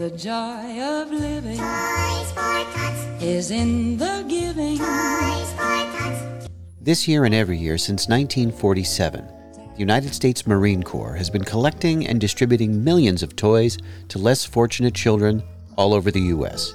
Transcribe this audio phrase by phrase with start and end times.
[0.00, 3.22] The joy of living Toys for tots.
[3.22, 4.78] is in the giving.
[4.78, 6.48] Toys for tots.
[6.80, 9.26] This year and every year since 1947,
[9.56, 13.76] the United States Marine Corps has been collecting and distributing millions of toys
[14.08, 15.42] to less fortunate children
[15.76, 16.72] all over the U.S.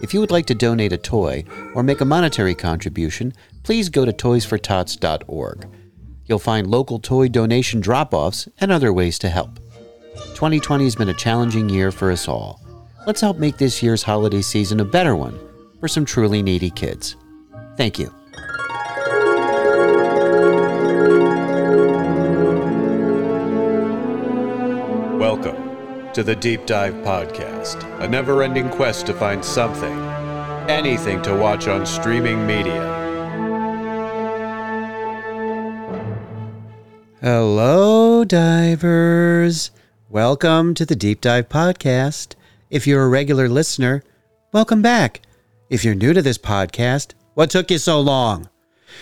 [0.00, 1.44] If you would like to donate a toy
[1.76, 5.68] or make a monetary contribution, please go to toysfortots.org.
[6.26, 9.60] You'll find local toy donation drop offs and other ways to help.
[10.34, 12.60] 2020 has been a challenging year for us all.
[13.06, 15.38] Let's help make this year's holiday season a better one
[15.80, 17.16] for some truly needy kids.
[17.76, 18.12] Thank you.
[25.18, 29.98] Welcome to the Deep Dive Podcast, a never ending quest to find something,
[30.68, 32.98] anything to watch on streaming media.
[37.20, 39.70] Hello, divers.
[40.10, 42.34] Welcome to the Deep Dive Podcast.
[42.70, 44.02] If you're a regular listener,
[44.52, 45.20] welcome back.
[45.68, 48.48] If you're new to this podcast, what took you so long?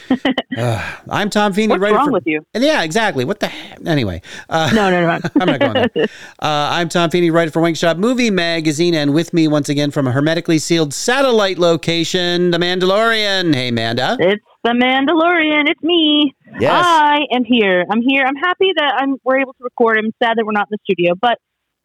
[0.57, 1.69] Uh, I'm Tom Feeney.
[1.73, 2.41] What's writer wrong for- with you?
[2.55, 3.27] And yeah, exactly.
[3.27, 3.79] What the heck?
[3.87, 5.19] Anyway, uh, No, no, no.
[5.41, 6.07] I'm not going there.
[6.39, 10.07] Uh, I'm Tom Feeney, writer for Wingshot Movie Magazine, and with me once again from
[10.07, 13.55] a hermetically sealed satellite location, The Mandalorian.
[13.55, 14.17] Hey, Manda.
[14.19, 15.69] It's the Mandalorian.
[15.69, 16.35] It's me.
[16.59, 16.83] Yes.
[16.87, 17.85] I am here.
[17.91, 18.25] I'm here.
[18.27, 19.99] I'm happy that I'm we're able to record.
[19.99, 21.37] I'm sad that we're not in the studio, but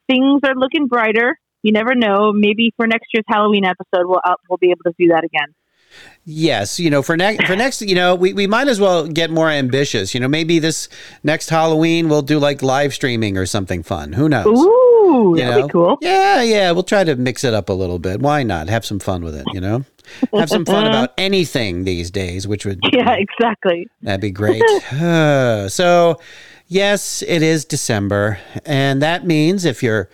[0.07, 1.37] things are looking brighter.
[1.63, 2.31] You never know.
[2.33, 5.47] Maybe for next year's Halloween episode, we'll uh, we'll be able to do that again.
[6.23, 9.31] Yes, you know, for next for next, you know, we, we might as well get
[9.31, 10.13] more ambitious.
[10.13, 10.87] You know, maybe this
[11.23, 14.13] next Halloween we'll do like live streaming or something fun.
[14.13, 14.45] Who knows?
[14.45, 15.67] Ooh, You that'd know?
[15.67, 15.97] be cool.
[16.01, 16.71] Yeah, yeah.
[16.71, 18.19] We'll try to mix it up a little bit.
[18.21, 18.69] Why not?
[18.69, 19.83] Have some fun with it, you know?
[20.33, 23.87] Have some fun about anything these days, which would Yeah, exactly.
[24.03, 24.61] That'd be great.
[24.93, 26.19] Uh, so,
[26.67, 28.39] yes, it is December.
[28.65, 30.09] And that means if you're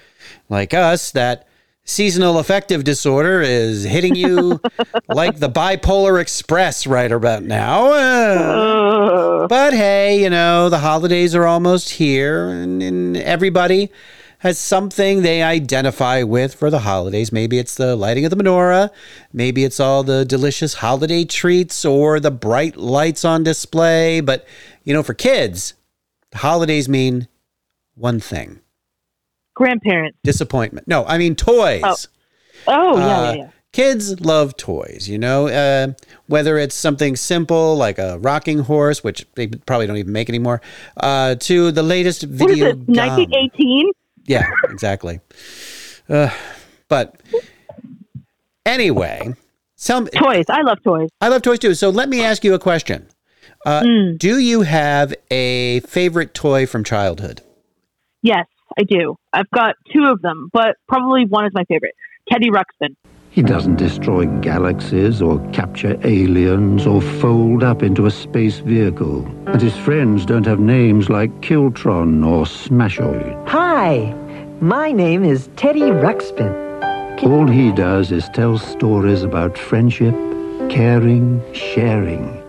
[0.50, 1.47] like us, that
[1.88, 4.60] seasonal affective disorder is hitting you
[5.08, 7.92] like the bipolar express right about now.
[7.92, 13.90] Uh, but hey, you know, the holidays are almost here, and, and everybody
[14.40, 17.32] has something they identify with for the holidays.
[17.32, 18.92] Maybe it's the lighting of the menorah,
[19.34, 24.20] maybe it's all the delicious holiday treats or the bright lights on display.
[24.20, 24.46] But,
[24.84, 25.74] you know, for kids,
[26.32, 27.28] the holidays mean
[27.96, 28.60] one thing
[29.58, 30.18] grandparents.
[30.24, 30.88] disappointment.
[30.88, 31.84] No, I mean toys.
[31.84, 31.96] Oh.
[32.70, 33.50] Oh, yeah, Uh, yeah, yeah.
[33.74, 35.94] Kids love toys, you know, uh,
[36.28, 40.62] whether it's something simple like a rocking horse, which they probably don't even make anymore,
[40.98, 42.86] uh, to the latest What is video it?
[42.88, 42.96] game.
[42.96, 43.92] 1918.
[44.26, 45.20] Yeah, exactly.
[46.10, 46.30] Uh,
[46.90, 47.16] but
[48.66, 49.34] anyway,
[49.76, 50.46] some Toys.
[50.50, 51.10] I love toys.
[51.22, 51.74] I love toys too.
[51.76, 53.08] So let me ask you a question.
[53.66, 54.18] Uh, Mm.
[54.18, 57.42] Do you have a favorite toy from childhood?
[58.22, 58.46] Yes,
[58.78, 59.16] I do.
[59.34, 61.94] I've got two of them, but probably one is my favorite.
[62.30, 62.96] Teddy Ruxpin.
[63.30, 69.28] He doesn't destroy galaxies or capture aliens or fold up into a space vehicle.
[69.46, 73.48] And his friends don't have names like Kiltron or Smashoid.
[73.48, 74.16] Hi,
[74.60, 77.24] my name is Teddy Ruxpin.
[77.24, 80.16] All he does is tell stories about friendship,
[80.70, 82.44] caring, sharing.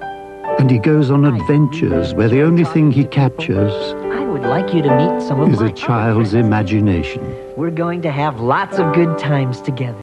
[0.59, 4.83] And he goes on adventures where the only thing he captures I would like you
[4.83, 7.21] to meet some of is my a child's imagination.
[7.57, 10.01] We're going to have lots of good times together.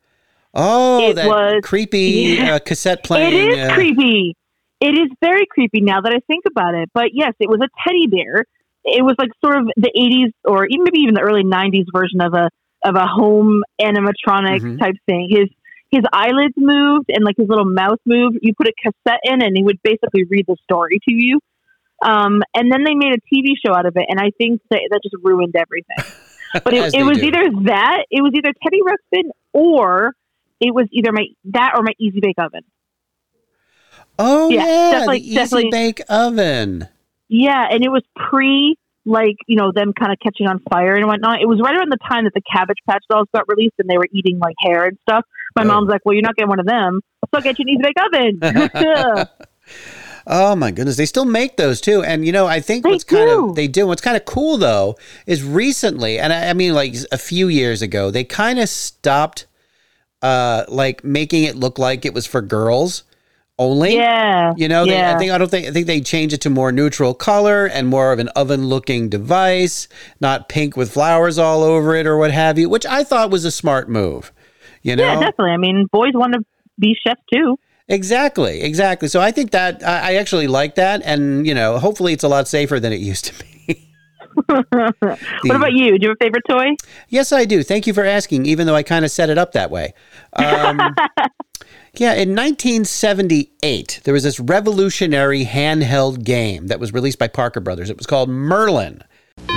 [0.53, 1.99] Oh, It that was- creepy
[2.39, 2.55] Yeah.
[2.55, 3.33] uh, cassette playing.
[3.33, 4.35] It is uh, creepy.
[4.81, 6.89] It is very creepy now that I think about it.
[6.93, 8.45] But yes, it was a teddy bear.
[8.83, 12.21] It was like sort of the '80s or even maybe even the early '90s version
[12.21, 12.49] of a
[12.83, 14.79] of a home animatronic Mhm.
[14.79, 15.27] type thing.
[15.29, 15.47] His
[15.91, 18.37] his eyelids moved and like his little mouth moved.
[18.41, 21.39] You put a cassette in, and he would basically read the story to you.
[22.03, 24.81] Um, and then they made a TV show out of it, and I think that
[24.91, 25.97] that just ruined everything.
[26.63, 27.25] But it, it was do.
[27.25, 30.13] either that, it was either Teddy Ruxpin, or
[30.61, 32.61] it was either my that or my Easy Bake Oven.
[34.17, 35.69] Oh Yeah, yeah, definitely- the Easy definitely.
[35.71, 36.87] Bake Oven.
[37.27, 38.77] Yeah, and it was pre
[39.07, 41.41] like you know them kind of catching on fire and whatnot.
[41.41, 43.97] It was right around the time that the Cabbage Patch Dolls got released and they
[43.97, 45.25] were eating like hair and stuff.
[45.57, 45.67] My Oh.
[45.67, 47.81] mom's like, "Well, you're not getting one of them, so I'll get you an Easy
[47.83, 49.25] Bake Oven."
[50.27, 52.03] Oh my goodness, they still make those too.
[52.03, 53.85] And you know, I think They what's kind of they do.
[53.87, 54.95] What's kind of cool though
[55.25, 59.45] is recently, and I, I mean like a few years ago, they kind of stopped,
[60.21, 63.03] uh, like making it look like it was for girls
[63.57, 63.95] only.
[63.95, 66.49] yeah, You know, they, I think I don't think I think they changed it to
[66.49, 69.87] more neutral color and more of an oven-looking device,
[70.19, 73.45] not pink with flowers all over it or what have you, which I thought was
[73.45, 74.31] a smart move.
[74.81, 75.51] You know, yeah, definitely.
[75.51, 76.41] I mean, boys want to
[76.77, 77.57] be chefs too.
[77.87, 79.07] Exactly, exactly.
[79.07, 82.27] So I think that I I actually like that, and you know, hopefully it's a
[82.27, 83.45] lot safer than it used to be.
[84.45, 85.97] what about you?
[85.97, 86.75] Do you have a favorite toy?
[87.09, 87.63] Yes, I do.
[87.63, 89.93] Thank you for asking, even though I kind of set it up that way.
[90.33, 90.77] Um,
[91.93, 97.89] yeah, in 1978, there was this revolutionary handheld game that was released by Parker Brothers.
[97.89, 99.03] It was called Merlin.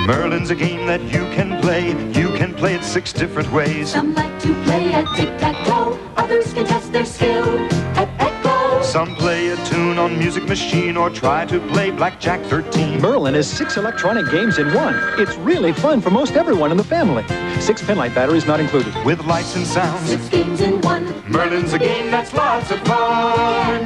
[0.05, 1.89] Merlin's a game that you can play.
[2.11, 3.91] You can play it six different ways.
[3.91, 5.99] Some like to play at tic-tac-toe.
[6.15, 7.78] Others can test their skill at echo.
[8.89, 12.99] Some play a tune on Music Machine or try to play Blackjack 13.
[12.99, 14.95] Merlin is six electronic games in one.
[15.19, 17.21] It's really fun for most everyone in the family.
[17.61, 18.91] Six penlight batteries not included.
[19.05, 20.09] With lights and sounds.
[20.09, 21.05] Six games in one.
[21.31, 23.83] Merlin's a game that's lots of fun.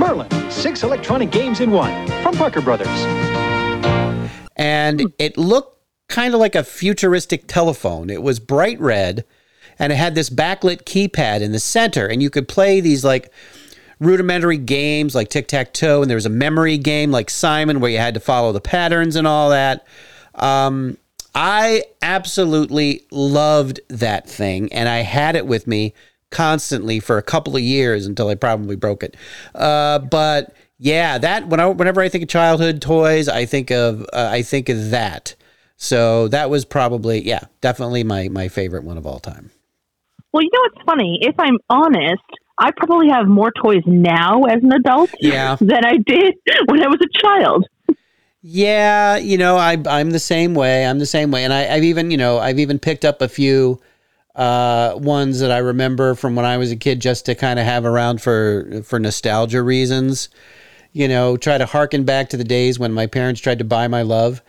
[0.00, 2.08] Merlin, six electronic games in one.
[2.24, 2.88] From Parker Brothers.
[4.56, 8.10] and it looked kind of like a futuristic telephone.
[8.10, 9.24] It was bright red
[9.78, 13.32] and it had this backlit keypad in the center, and you could play these like
[14.04, 17.90] rudimentary games like tic tac toe, and there was a memory game like Simon where
[17.90, 19.86] you had to follow the patterns and all that.
[20.34, 20.98] Um,
[21.34, 25.94] I absolutely loved that thing, and I had it with me
[26.30, 29.16] constantly for a couple of years until I probably broke it.
[29.54, 34.02] Uh, but yeah, that when I, whenever I think of childhood toys, I think of
[34.12, 35.34] uh, I think of that.
[35.76, 39.50] So that was probably yeah, definitely my my favorite one of all time.
[40.32, 41.18] Well, you know what's funny?
[41.22, 42.22] If I'm honest,
[42.58, 45.56] I probably have more toys now as an adult Yeah.
[45.60, 46.34] than I did
[46.66, 47.66] when I was a child.
[48.42, 50.84] Yeah, you know, I I'm the same way.
[50.86, 53.28] I'm the same way, and I, I've even you know I've even picked up a
[53.28, 53.80] few
[54.34, 57.64] uh, ones that I remember from when I was a kid just to kind of
[57.64, 60.28] have around for for nostalgia reasons.
[60.92, 63.88] You know, try to harken back to the days when my parents tried to buy
[63.88, 64.42] my love.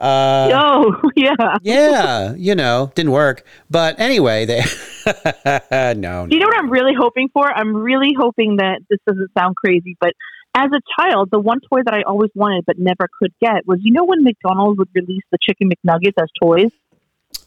[0.00, 1.34] Uh, oh, yeah.
[1.62, 3.44] yeah, you know, didn't work.
[3.68, 4.60] But anyway, they
[5.94, 7.46] no, you know what I'm really hoping for?
[7.46, 10.14] I'm really hoping that this doesn't sound crazy, but
[10.54, 13.78] as a child, the one toy that I always wanted but never could get was
[13.82, 16.70] you know when McDonald's would release the chicken McNuggets as toys?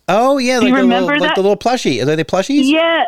[0.08, 1.36] Oh yeah, Do like you the remember little, like that?
[1.36, 2.02] the little plushie.
[2.02, 2.62] Are they plushies?
[2.66, 3.04] Yeah.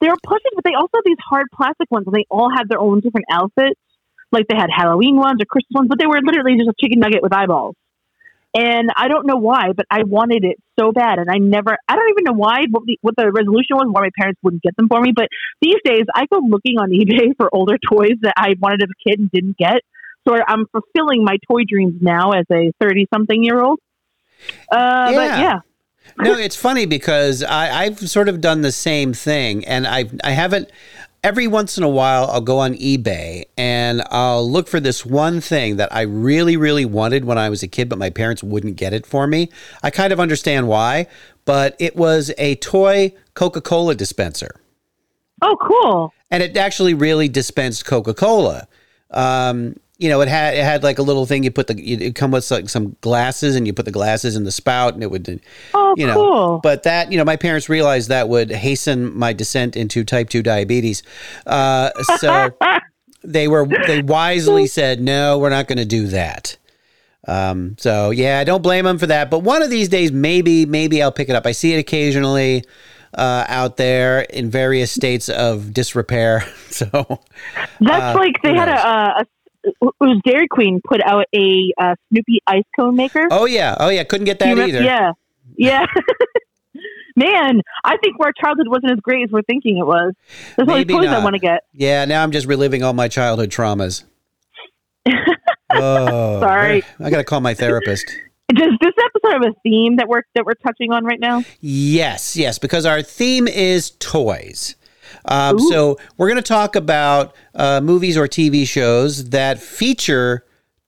[0.00, 2.68] They were plushies, but they also have these hard plastic ones and they all had
[2.68, 3.80] their own different outfits.
[4.32, 6.98] Like they had Halloween ones or Christmas ones, but they were literally just a chicken
[7.00, 7.76] nugget with eyeballs.
[8.56, 11.76] And I don't know why, but I wanted it so bad, and I never.
[11.88, 14.62] I don't even know why what the, what the resolution was, why my parents wouldn't
[14.62, 15.12] get them for me.
[15.14, 15.28] But
[15.60, 19.10] these days, I go looking on eBay for older toys that I wanted as a
[19.10, 19.82] kid and didn't get.
[20.26, 23.78] So I'm fulfilling my toy dreams now as a thirty-something year old.
[24.72, 25.40] Uh, But Yeah.
[25.40, 25.60] yeah,
[26.18, 30.30] no, it's funny because I, I've sort of done the same thing, and I I
[30.30, 30.70] haven't.
[31.26, 35.40] Every once in a while, I'll go on eBay and I'll look for this one
[35.40, 38.76] thing that I really, really wanted when I was a kid, but my parents wouldn't
[38.76, 39.50] get it for me.
[39.82, 41.08] I kind of understand why,
[41.44, 44.60] but it was a toy Coca Cola dispenser.
[45.42, 46.14] Oh, cool.
[46.30, 48.68] and it actually really dispensed Coca Cola.
[49.10, 52.14] Um, you know, it had it had like a little thing you put the it
[52.14, 55.10] come with like some glasses and you put the glasses in the spout and it
[55.10, 55.40] would
[55.72, 56.58] Oh, you know cool.
[56.62, 60.42] but that you know my parents realized that would hasten my descent into type 2
[60.42, 61.02] diabetes.
[61.46, 62.50] Uh, so
[63.24, 66.56] they were they wisely said no we're not going to do that.
[67.28, 70.64] Um, so yeah i don't blame them for that but one of these days maybe
[70.64, 71.44] maybe i'll pick it up.
[71.46, 72.64] I see it occasionally
[73.14, 76.44] uh, out there in various states of disrepair.
[76.70, 76.86] So
[77.80, 79.26] That's Uh, like they had a, a,
[79.80, 83.26] was Dairy Queen put out a, uh Snoopy ice cone maker.
[83.30, 85.12] oh yeah oh yeah couldn't get that remember- either Yeah,
[85.56, 85.86] yeah.
[87.18, 90.12] Man, I think our childhood wasn't as great as we're thinking it was.
[90.54, 91.64] There's all these toys I want to get.
[91.72, 94.04] Yeah, now I'm just reliving all my childhood traumas.
[95.70, 96.82] oh, Sorry.
[97.00, 98.06] I got to call my therapist.
[98.54, 101.42] Does this episode have a theme that we're that we're touching on right now?
[101.60, 104.76] Yes, yes, because our theme is toys.
[105.24, 110.44] Um, so we're going to talk about uh, movies or TV shows that feature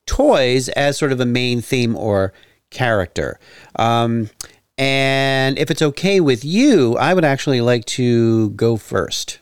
[0.07, 2.33] toys as sort of a main theme or
[2.71, 3.39] character.
[3.77, 4.31] Um,
[4.77, 9.41] and if it's okay with you, I would actually like to go first.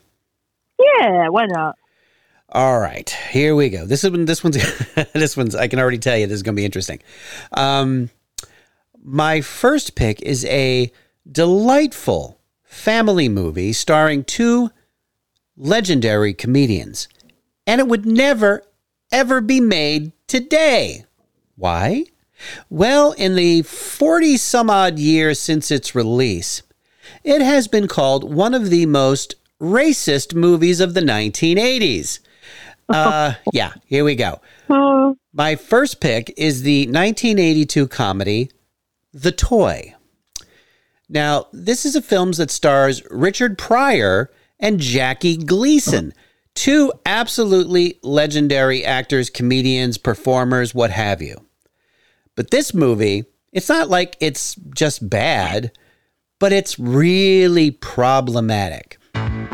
[0.79, 1.75] Yeah, why not?
[2.49, 3.85] All right, here we go.
[3.85, 4.25] This is one.
[4.25, 4.57] This one's.
[5.13, 5.53] this one's.
[5.53, 6.99] I can already tell you this is going to be interesting.
[7.51, 8.09] Um,
[9.03, 10.91] my first pick is a
[11.29, 12.36] delightful
[12.67, 14.69] family movie starring two
[15.55, 17.07] legendary comedians,
[17.65, 18.61] and it would never,
[19.11, 21.05] ever be made today.
[21.55, 22.05] Why?
[22.69, 26.61] Well, in the 40 some odd years since its release,
[27.23, 32.19] it has been called one of the most racist movies of the 1980s.
[32.89, 34.39] Uh, yeah, here we go.
[34.69, 38.49] Uh, My first pick is the 1982 comedy
[39.11, 39.93] The Toy.
[41.09, 46.13] Now, this is a film that stars Richard Pryor and Jackie Gleason,
[46.53, 51.45] two absolutely legendary actors, comedians, performers, what have you.
[52.35, 55.71] But this movie it's not like it's just bad,
[56.39, 58.99] but it's really problematic.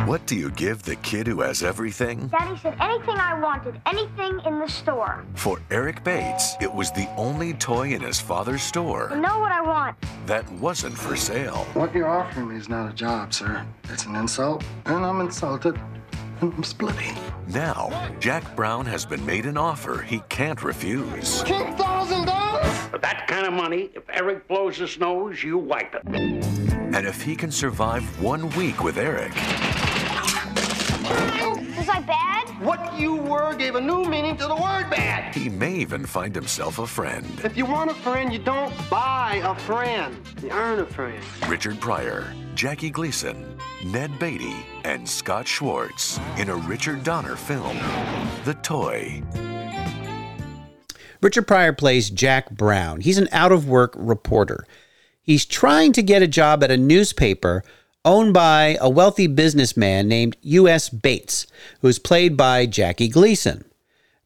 [0.03, 0.10] Mm-hmm.
[0.12, 2.27] What do you give the kid who has everything?
[2.27, 5.24] Daddy said anything I wanted, anything in the store.
[5.36, 9.51] For Eric Bates, it was the only toy in his father's I store know what
[9.53, 9.95] I want.
[10.25, 11.65] that wasn't for sale.
[11.74, 13.65] What you're offering me is not a job, sir.
[13.86, 15.79] It's an insult, and I'm insulted,
[16.41, 17.15] and I'm splitting.
[17.48, 21.43] Now, Jack Brown has been made an offer he can't refuse.
[21.43, 22.67] Ten thousand dollars?
[22.91, 26.03] For that kind of money, if Eric blows his nose, you wipe it.
[26.05, 29.82] And if he can survive one week with Eric, Was I bad?
[32.63, 35.36] What you were gave a new meaning to the word bad.
[35.36, 37.25] he may even find himself a friend.
[37.43, 40.15] If you want a friend, you don't buy a friend.
[40.41, 41.22] You earn a friend.
[41.50, 44.55] Richard Pryor, Jackie Gleason, Ned Beatty,
[44.86, 47.77] and Scott Schwartz in a Richard Donner film,
[48.46, 49.22] The Toy.
[51.22, 53.01] Richard Pryor plays Jack Brown.
[53.01, 54.65] He's an out of work reporter.
[55.22, 57.62] He's trying to get a job at a newspaper
[58.05, 60.89] owned by a wealthy businessman named U.S.
[60.89, 61.48] Bates,
[61.81, 63.65] who's played by Jackie Gleason.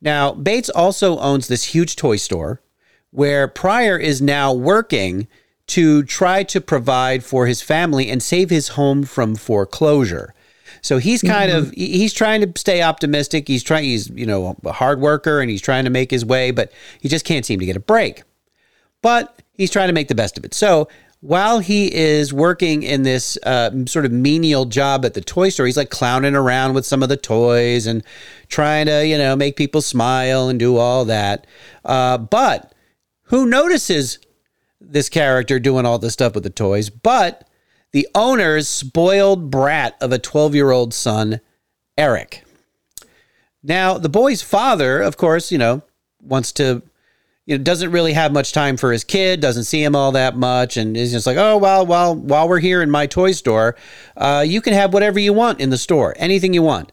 [0.01, 2.61] Now, Bates also owns this huge toy store
[3.11, 5.27] where Pryor is now working
[5.67, 10.33] to try to provide for his family and save his home from foreclosure.
[10.81, 11.81] So he's kind of mm-hmm.
[11.81, 13.47] he's trying to stay optimistic.
[13.47, 16.51] He's trying he's you know a hard worker and he's trying to make his way,
[16.51, 18.23] but he just can't seem to get a break.
[19.01, 20.53] But he's trying to make the best of it.
[20.53, 20.87] So
[21.21, 25.65] while he is working in this uh, sort of menial job at the toy store,
[25.65, 28.03] he's like clowning around with some of the toys and
[28.47, 31.47] trying to you know make people smile and do all that.
[31.83, 32.73] Uh, but
[33.23, 34.19] who notices
[34.79, 37.47] this character doing all this stuff with the toys, but
[37.91, 41.41] the owner's spoiled brat of a 12 year old son,
[41.97, 42.43] Eric.
[43.63, 45.81] Now, the boy's father, of course, you know,
[46.21, 46.83] wants to,
[47.47, 50.35] you know, doesn't really have much time for his kid, doesn't see him all that
[50.35, 53.75] much, and is just like, oh, well, well, while we're here in my toy store,
[54.15, 56.91] uh, you can have whatever you want in the store, anything you want.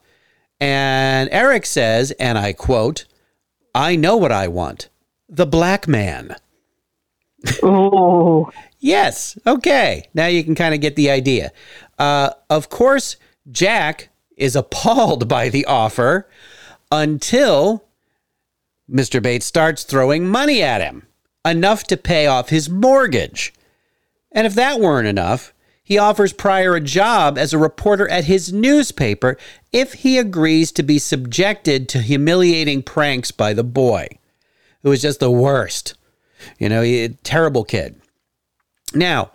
[0.60, 3.04] And Eric says, and I quote,
[3.74, 4.88] I know what I want
[5.28, 6.36] the black man.
[7.62, 8.50] Oh,
[8.84, 9.38] Yes.
[9.46, 10.10] Okay.
[10.12, 11.52] Now you can kind of get the idea.
[11.98, 13.16] Uh, of course,
[13.50, 16.28] Jack is appalled by the offer
[16.92, 17.86] until
[18.90, 19.22] Mr.
[19.22, 21.06] Bates starts throwing money at him,
[21.44, 23.52] enough to pay off his mortgage.
[24.32, 28.52] And if that weren't enough, he offers Pryor a job as a reporter at his
[28.52, 29.36] newspaper
[29.72, 34.08] if he agrees to be subjected to humiliating pranks by the boy,
[34.82, 35.94] who is just the worst.
[36.58, 38.00] You know, he, terrible kid.
[38.94, 39.32] Now,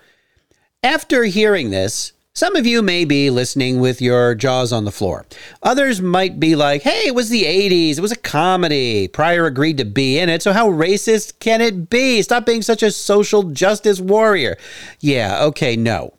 [0.84, 5.26] after hearing this, some of you may be listening with your jaws on the floor.
[5.64, 7.98] Others might be like, hey, it was the 80s.
[7.98, 9.08] It was a comedy.
[9.08, 10.42] Pryor agreed to be in it.
[10.42, 12.22] So, how racist can it be?
[12.22, 14.58] Stop being such a social justice warrior.
[15.00, 16.14] Yeah, okay, no.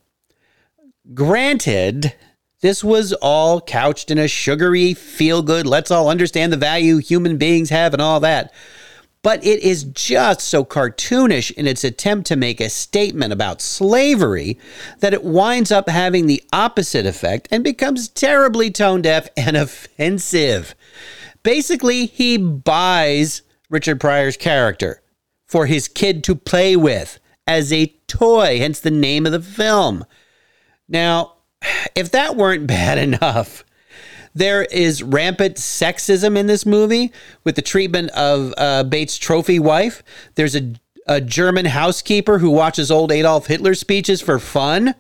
[1.14, 2.14] Granted,
[2.60, 7.38] this was all couched in a sugary, feel good, let's all understand the value human
[7.38, 8.52] beings have and all that
[9.22, 14.58] but it is just so cartoonish in its attempt to make a statement about slavery
[15.00, 20.74] that it winds up having the opposite effect and becomes terribly tone deaf and offensive.
[21.42, 25.02] Basically, he buys Richard Pryor's character
[25.46, 30.04] for his kid to play with as a toy, hence the name of the film.
[30.88, 31.34] Now,
[31.94, 33.64] if that weren't bad enough,
[34.34, 37.12] there is rampant sexism in this movie
[37.44, 40.02] with the treatment of uh, Bates' trophy wife.
[40.37, 40.72] There's a,
[41.06, 44.94] a German housekeeper who watches old Adolf Hitler speeches for fun.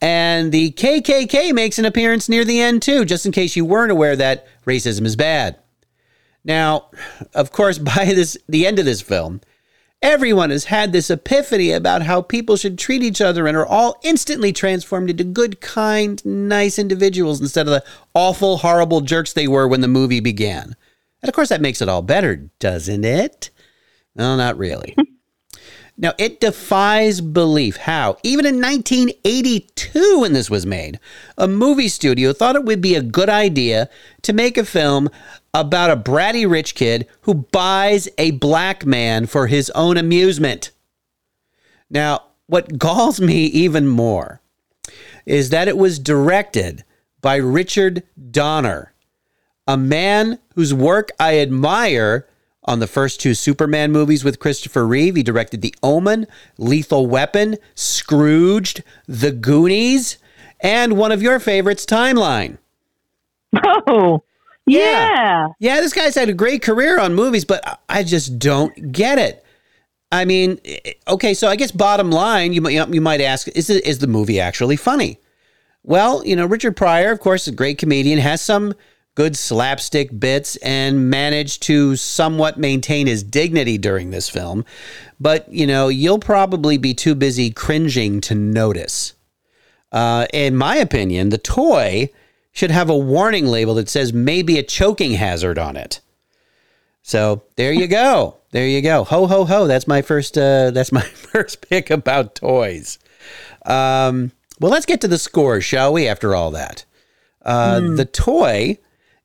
[0.00, 3.92] And the KKK makes an appearance near the end, too, just in case you weren't
[3.92, 5.58] aware that racism is bad.
[6.44, 6.90] Now,
[7.34, 9.40] of course, by this the end of this film,
[10.02, 13.98] everyone has had this epiphany about how people should treat each other and are all
[14.02, 19.66] instantly transformed into good, kind, nice individuals instead of the awful, horrible jerks they were
[19.66, 20.76] when the movie began.
[21.22, 23.50] And of course, that makes it all better, doesn't it?
[24.14, 24.96] No, not really.
[26.00, 31.00] Now, it defies belief how, even in 1982, when this was made,
[31.36, 33.90] a movie studio thought it would be a good idea
[34.22, 35.10] to make a film
[35.52, 40.70] about a bratty rich kid who buys a black man for his own amusement.
[41.90, 44.40] Now, what galls me even more
[45.26, 46.84] is that it was directed
[47.20, 48.94] by Richard Donner,
[49.66, 52.28] a man whose work I admire
[52.64, 55.16] on the first two Superman movies with Christopher Reeve.
[55.16, 56.26] He directed The Omen,
[56.58, 60.18] Lethal Weapon, Scrooged, The Goonies,
[60.60, 62.58] and one of your favorites, Timeline.
[63.64, 64.22] Oh,
[64.66, 65.48] yeah.
[65.58, 69.44] Yeah, this guy's had a great career on movies, but I just don't get it.
[70.10, 73.70] I mean, eh, okay, so I guess bottom line, you might you might ask, is
[73.70, 75.20] it, is the movie actually funny?
[75.82, 78.74] Well, you know, Richard Pryor, of course, a great comedian, has some
[79.18, 84.64] good slapstick bits and managed to somewhat maintain his dignity during this film.
[85.18, 89.14] But, you know, you'll probably be too busy cringing to notice.
[89.90, 92.10] Uh, in my opinion, the toy
[92.52, 96.00] should have a warning label that says maybe a choking hazard on it.
[97.02, 98.36] So there you go.
[98.50, 99.04] There you go.
[99.04, 99.66] Ho ho ho.
[99.66, 100.38] That's my first.
[100.38, 102.98] Uh, that's my first pick about toys.
[103.66, 106.08] Um, well, let's get to the score, shall we?
[106.08, 106.86] After all that,
[107.44, 107.96] uh, mm.
[107.98, 108.78] the toy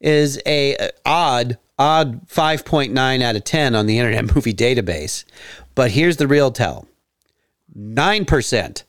[0.03, 4.53] is a, a odd odd five point nine out of ten on the Internet Movie
[4.53, 5.23] Database,
[5.73, 6.87] but here's the real tell:
[7.73, 8.83] nine percent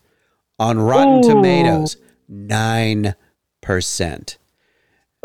[0.59, 1.23] on Rotten Ooh.
[1.23, 1.97] Tomatoes.
[2.29, 3.15] Nine
[3.61, 4.39] percent.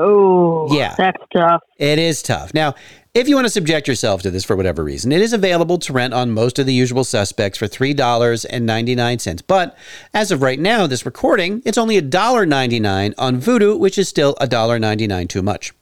[0.01, 1.61] Oh, yeah, that's tough.
[1.77, 2.53] It is tough.
[2.53, 2.73] Now,
[3.13, 5.91] if you want to subject yourself to this for whatever reason, it is available to
[5.91, 9.43] rent on most of the usual suspects for $3.99.
[9.45, 9.77] But
[10.13, 15.27] as of right now, this recording, it's only $1.99 on Vudu, which is still $1.99
[15.27, 15.73] too much.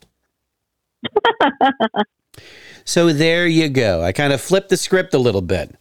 [2.86, 4.04] so there you go.
[4.04, 5.76] I kind of flipped the script a little bit.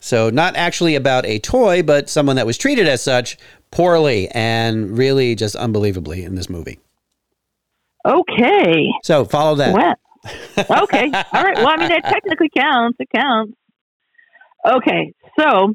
[0.00, 3.36] So, not actually about a toy, but someone that was treated as such
[3.70, 6.78] poorly and really just unbelievably in this movie.
[8.06, 8.90] Okay.
[9.02, 9.74] So, follow that.
[9.74, 11.10] Well, okay.
[11.32, 11.56] All right.
[11.56, 12.96] Well, I mean, that technically counts.
[13.00, 13.54] It counts.
[14.64, 15.12] Okay.
[15.38, 15.74] So,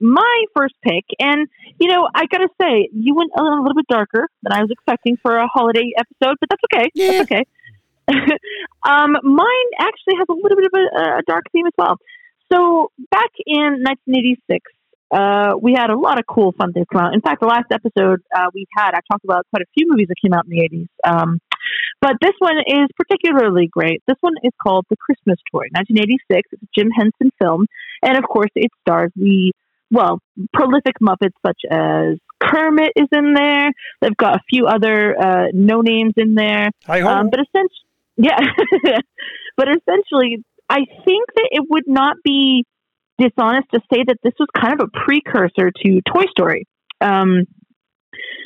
[0.00, 1.48] my first pick, and,
[1.80, 4.70] you know, I got to say, you went a little bit darker than I was
[4.70, 6.90] expecting for a holiday episode, but that's okay.
[6.94, 7.10] Yeah.
[7.10, 7.44] That's okay.
[8.88, 11.96] um, mine actually has a little bit of a, a dark theme as well.
[12.52, 14.60] So back in 1986,
[15.10, 17.14] uh, we had a lot of cool fun things come out.
[17.14, 20.08] In fact, the last episode uh, we had, I talked about quite a few movies
[20.08, 20.88] that came out in the 80s.
[21.08, 21.40] Um,
[22.00, 24.02] but this one is particularly great.
[24.06, 26.48] This one is called The Christmas Toy, 1986.
[26.52, 27.66] It's a Jim Henson film.
[28.02, 29.52] And of course, it stars the,
[29.90, 30.20] well,
[30.52, 33.70] prolific Muppets such as Kermit is in there.
[34.00, 36.70] They've got a few other uh, no names in there.
[36.86, 37.83] Hi, um, but essentially,
[38.16, 38.38] yeah.
[39.56, 42.64] but essentially, I think that it would not be
[43.18, 46.66] dishonest to say that this was kind of a precursor to Toy Story.
[47.00, 47.46] Um,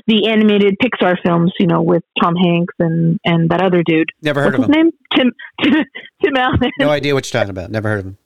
[0.07, 4.09] the animated Pixar films, you know, with Tom Hanks and and that other dude.
[4.23, 4.83] Never heard What's of him.
[4.85, 5.85] Name Tim Tim,
[6.25, 6.71] Tim Allen.
[6.79, 7.71] No idea what you're talking about.
[7.71, 8.19] Never heard of him.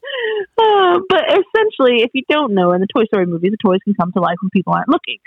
[0.59, 3.95] Uh, but essentially, if you don't know, in the Toy Story movie, the toys can
[3.95, 5.19] come to life when people aren't looking.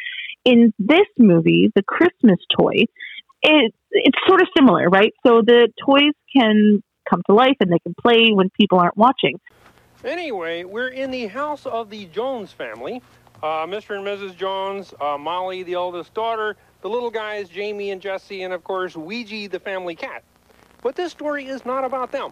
[0.45, 2.85] In this movie, the Christmas toy,
[3.45, 5.13] it it's sort of similar, right?
[5.25, 9.39] So the toys can come to life and they can play when people aren't watching.
[10.03, 13.01] Anyway, we're in the house of the Jones family.
[13.41, 13.97] Uh, Mr.
[13.97, 14.35] and Mrs.
[14.35, 18.95] Jones, uh, Molly, the oldest daughter, the little guys, Jamie and Jesse, and of course,
[18.95, 20.23] Ouija, the family cat.
[20.81, 22.31] But this story is not about them.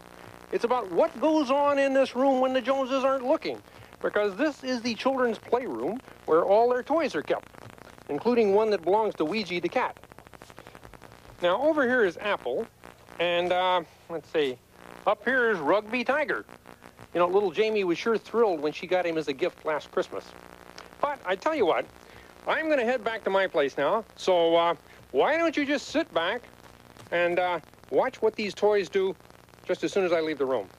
[0.51, 3.61] It's about what goes on in this room when the Joneses aren't looking.
[4.01, 7.49] Because this is the children's playroom where all their toys are kept,
[8.09, 9.97] including one that belongs to Ouija the cat.
[11.43, 12.65] Now, over here is Apple,
[13.19, 14.57] and uh, let's see,
[15.05, 16.45] up here is Rugby Tiger.
[17.13, 19.91] You know, little Jamie was sure thrilled when she got him as a gift last
[19.91, 20.23] Christmas.
[21.01, 21.85] But I tell you what,
[22.47, 24.05] I'm going to head back to my place now.
[24.15, 24.75] So uh,
[25.11, 26.43] why don't you just sit back
[27.11, 29.13] and uh, watch what these toys do
[29.65, 30.69] just as soon as I leave the room?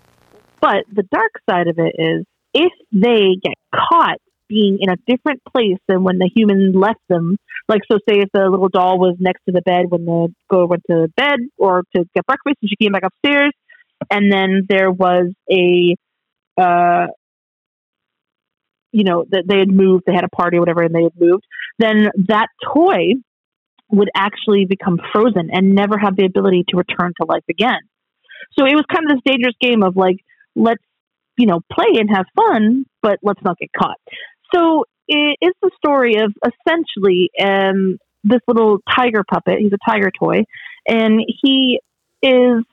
[0.63, 2.25] But the dark side of it is
[2.55, 4.17] if they get caught
[4.49, 7.37] being in a different place than when the human left them,
[7.69, 10.69] like so say if the little doll was next to the bed when the girl
[10.69, 13.53] went to bed or to get breakfast and she came back upstairs
[14.11, 15.95] and then there was a
[16.57, 17.07] uh,
[18.95, 21.13] you know, that they had moved, they had a party or whatever, and they had
[21.19, 21.43] moved,
[21.81, 23.15] then that toy
[23.91, 27.81] would actually become frozen and never have the ability to return to life again.
[28.57, 30.19] So it was kind of this dangerous game of like,
[30.55, 30.83] let's,
[31.37, 33.99] you know, play and have fun, but let's not get caught.
[34.55, 39.59] So it is the story of essentially um, this little tiger puppet.
[39.59, 40.45] He's a tiger toy,
[40.89, 41.81] and he
[42.23, 42.65] is.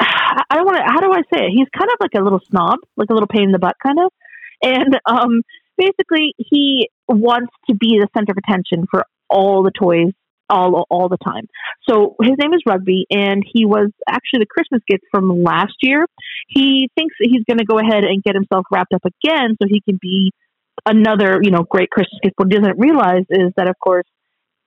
[0.00, 0.84] I don't want to.
[0.84, 1.50] How do I say it?
[1.50, 3.98] He's kind of like a little snob, like a little pain in the butt, kind
[3.98, 4.12] of
[4.62, 5.42] and um,
[5.76, 10.12] basically he wants to be the center of attention for all the toys
[10.50, 11.46] all all the time.
[11.88, 16.06] So his name is Rugby, and he was actually the Christmas gift from last year.
[16.48, 19.82] He thinks he's going to go ahead and get himself wrapped up again, so he
[19.82, 20.32] can be
[20.88, 22.34] another you know great Christmas gift.
[22.36, 24.06] What he doesn't realize is that of course,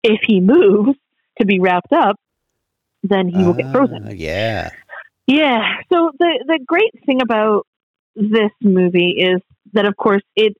[0.04, 0.98] if he moves
[1.40, 2.18] to be wrapped up,
[3.04, 4.08] then he will get frozen.
[4.08, 4.70] Uh, yeah.
[5.28, 5.60] Yeah.
[5.92, 7.66] So the the great thing about
[8.16, 9.42] this movie is
[9.74, 10.54] that of course it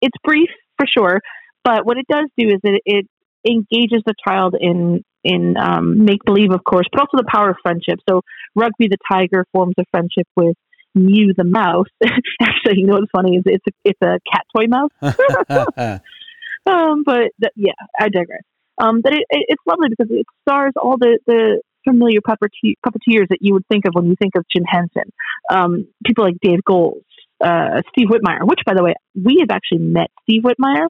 [0.00, 1.20] it's brief for sure,
[1.64, 3.06] but what it does do is it, it
[3.44, 7.56] engages the child in in um, make believe, of course, but also the power of
[7.62, 7.98] friendship.
[8.08, 8.22] So
[8.54, 10.56] Rugby the tiger forms a friendship with
[11.04, 11.86] Mew the mouse.
[12.42, 14.90] Actually, you know what's funny is it's a, it's a cat toy mouse.
[16.66, 18.42] um, but yeah, I digress.
[18.80, 23.28] Um, but it, it, it's lovely because it stars all the the familiar puppete- puppeteers
[23.28, 25.10] that you would think of when you think of Jim Henson.
[25.50, 27.02] Um, people like Dave Goelz,
[27.42, 30.86] uh, Steve Whitmire, which, by the way, we have actually met Steve Whitmire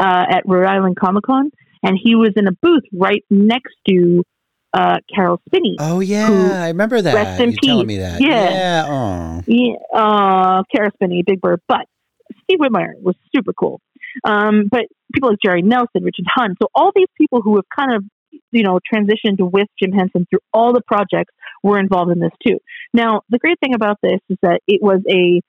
[0.00, 1.50] uh, at Rhode Island Comic Con,
[1.82, 4.24] and he was in a booth right next to
[4.74, 5.76] uh, Caroll Spinney.
[5.78, 7.14] Oh yeah, I remember that.
[7.14, 7.96] Rest in you telling peace.
[7.96, 8.20] me that.
[8.20, 8.50] Yeah.
[8.50, 8.86] Yeah.
[8.88, 9.42] Oh.
[9.46, 11.86] Yeah, uh, Caroll Spinney, Big Bird, but
[12.44, 13.80] Steve Whitmire was super cool.
[14.24, 14.82] Um, but
[15.12, 18.04] people like Jerry Nelson, Richard Hunt, so all these people who have kind of
[18.50, 22.58] you know transitioned with Jim Henson through all the projects were involved in this too.
[22.92, 25.40] Now, the great thing about this is that it was a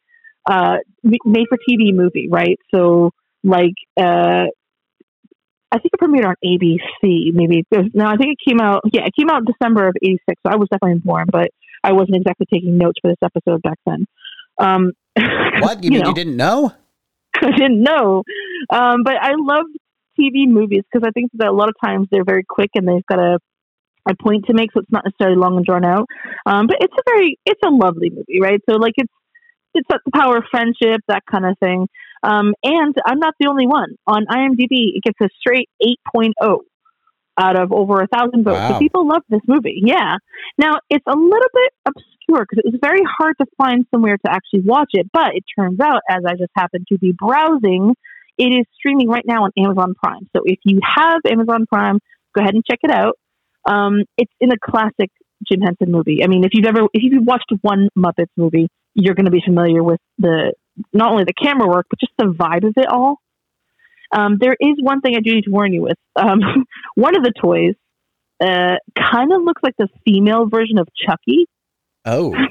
[0.50, 2.60] uh, made for TV movie, right?
[2.74, 3.12] So
[3.44, 4.46] like uh,
[5.74, 7.34] I think it premiered on ABC.
[7.34, 8.82] Maybe was, no, I think it came out.
[8.94, 10.42] Yeah, it came out in December of '86.
[10.46, 11.50] So I was definitely born, but
[11.84, 14.06] I wasn't exactly taking notes for this episode back then.
[14.60, 14.92] Um,
[15.62, 15.84] What?
[15.84, 16.10] You, mean know.
[16.10, 16.72] you didn't know?
[17.36, 18.24] I didn't know.
[18.70, 19.66] Um, but I love
[20.20, 23.06] TV movies because I think that a lot of times they're very quick and they've
[23.06, 23.40] got a
[24.06, 26.08] a point to make, so it's not necessarily long and drawn out.
[26.46, 28.60] Um, but it's a very it's a lovely movie, right?
[28.70, 29.14] So like it's
[29.74, 31.88] it's about the power of friendship, that kind of thing.
[32.24, 34.96] Um, and I'm not the only one on IMDb.
[34.96, 35.70] It gets a straight
[36.16, 36.60] 8.0
[37.38, 38.68] out of over a thousand votes.
[38.70, 39.82] So people love this movie.
[39.84, 40.16] Yeah.
[40.58, 44.32] Now it's a little bit obscure because it was very hard to find somewhere to
[44.32, 45.08] actually watch it.
[45.12, 47.96] But it turns out, as I just happened to be browsing,
[48.38, 50.30] it is streaming right now on Amazon Prime.
[50.36, 52.00] So if you have Amazon Prime,
[52.36, 53.18] go ahead and check it out.
[53.66, 55.10] Um, it's in a classic
[55.50, 56.24] Jim Henson movie.
[56.24, 59.42] I mean, if you've ever if you've watched one Muppets movie, you're going to be
[59.44, 60.54] familiar with the
[60.92, 63.18] not only the camera work but just the vibe of it all.
[64.12, 65.98] Um, there is one thing I do need to warn you with.
[66.16, 66.40] Um,
[66.96, 67.76] one of the toys
[68.42, 71.48] uh, kind of looks like the female version of Chucky.
[72.06, 72.36] Oh.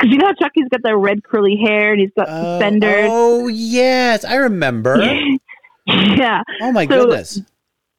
[0.00, 3.06] Because you know how Chucky's got that red curly hair and he's got suspenders.
[3.10, 4.96] Oh yes, I remember.
[5.86, 6.40] yeah.
[6.62, 7.42] Oh my So goodness.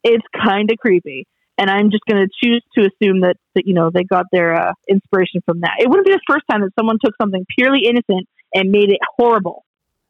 [0.04, 1.28] It's kind of creepy.
[1.60, 4.56] And I'm just going to choose to assume that, that, you know, they got their
[4.56, 5.76] uh, inspiration from that.
[5.78, 9.00] It wouldn't be the first time that someone took something purely innocent and made it
[9.18, 9.66] horrible.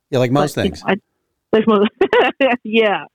[0.10, 0.84] Yeah, like most But, you things.
[0.84, 0.98] know, I-
[1.54, 1.90] like most-
[2.64, 3.06] yeah.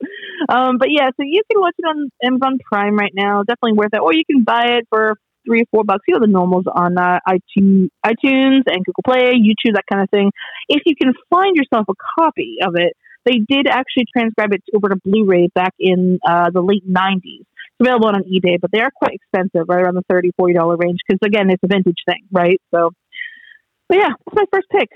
[0.48, 3.42] Um, but yeah, so you can watch it on Amazon Prime right now.
[3.42, 4.00] Definitely worth it.
[4.00, 5.14] Or you can buy it for
[5.46, 6.02] three or four bucks.
[6.06, 10.10] You know the normals on uh, iTunes, iTunes and Google Play, YouTube, that kind of
[10.10, 10.30] thing.
[10.68, 12.92] If you can find yourself a copy of it,
[13.24, 17.40] they did actually transcribe it over to Blu-ray back in uh, the late '90s.
[17.40, 20.76] It's available on eBay, but they are quite expensive, right around the 30 40 dollar
[20.76, 20.98] range.
[21.08, 22.60] Because again, it's a vintage thing, right?
[22.74, 22.90] So,
[23.88, 24.88] but yeah, it's my first pick.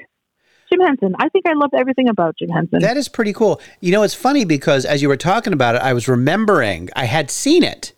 [0.70, 1.14] Jim Henson.
[1.18, 2.80] I think I loved everything about Jim Henson.
[2.80, 3.61] That is pretty cool.
[3.80, 7.04] You know, it's funny because as you were talking about it, I was remembering I
[7.04, 7.92] had seen it,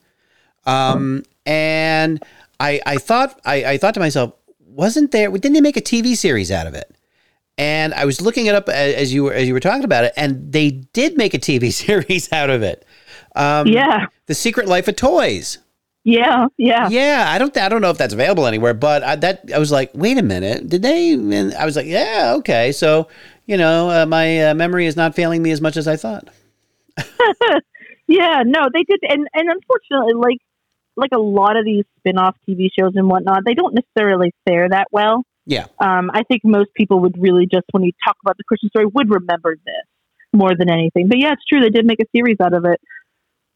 [0.64, 2.22] um, and
[2.60, 4.34] I I thought I, I thought to myself,
[4.66, 5.30] wasn't there?
[5.30, 6.94] Didn't they make a TV series out of it?
[7.58, 10.12] And I was looking it up as you were as you were talking about it,
[10.16, 12.86] and they did make a TV series out of it.
[13.36, 14.06] Um, Yeah.
[14.26, 15.58] The Secret Life of Toys.
[16.04, 17.26] Yeah, yeah, yeah.
[17.28, 19.90] I don't, I don't know if that's available anywhere, but I, that I was like,
[19.94, 21.12] wait a minute, did they?
[21.12, 22.72] And I was like, yeah, okay.
[22.72, 23.06] So,
[23.46, 26.28] you know, uh, my uh, memory is not failing me as much as I thought.
[28.08, 30.38] yeah, no, they did, and and unfortunately, like
[30.96, 34.88] like a lot of these spin-off TV shows and whatnot, they don't necessarily fare that
[34.90, 35.24] well.
[35.46, 35.66] Yeah.
[35.78, 38.84] Um, I think most people would really just, when you talk about the Christmas Toy,
[38.92, 39.86] would remember this
[40.32, 41.08] more than anything.
[41.08, 42.80] But yeah, it's true they did make a series out of it.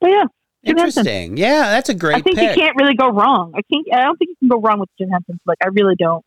[0.00, 0.24] But yeah.
[0.66, 1.36] Interesting.
[1.36, 2.56] Yeah, that's a great I think pick.
[2.56, 3.52] you can't really go wrong.
[3.54, 3.86] I can't.
[3.92, 5.38] I don't think you can go wrong with Jim Henson.
[5.46, 6.24] Like I really don't.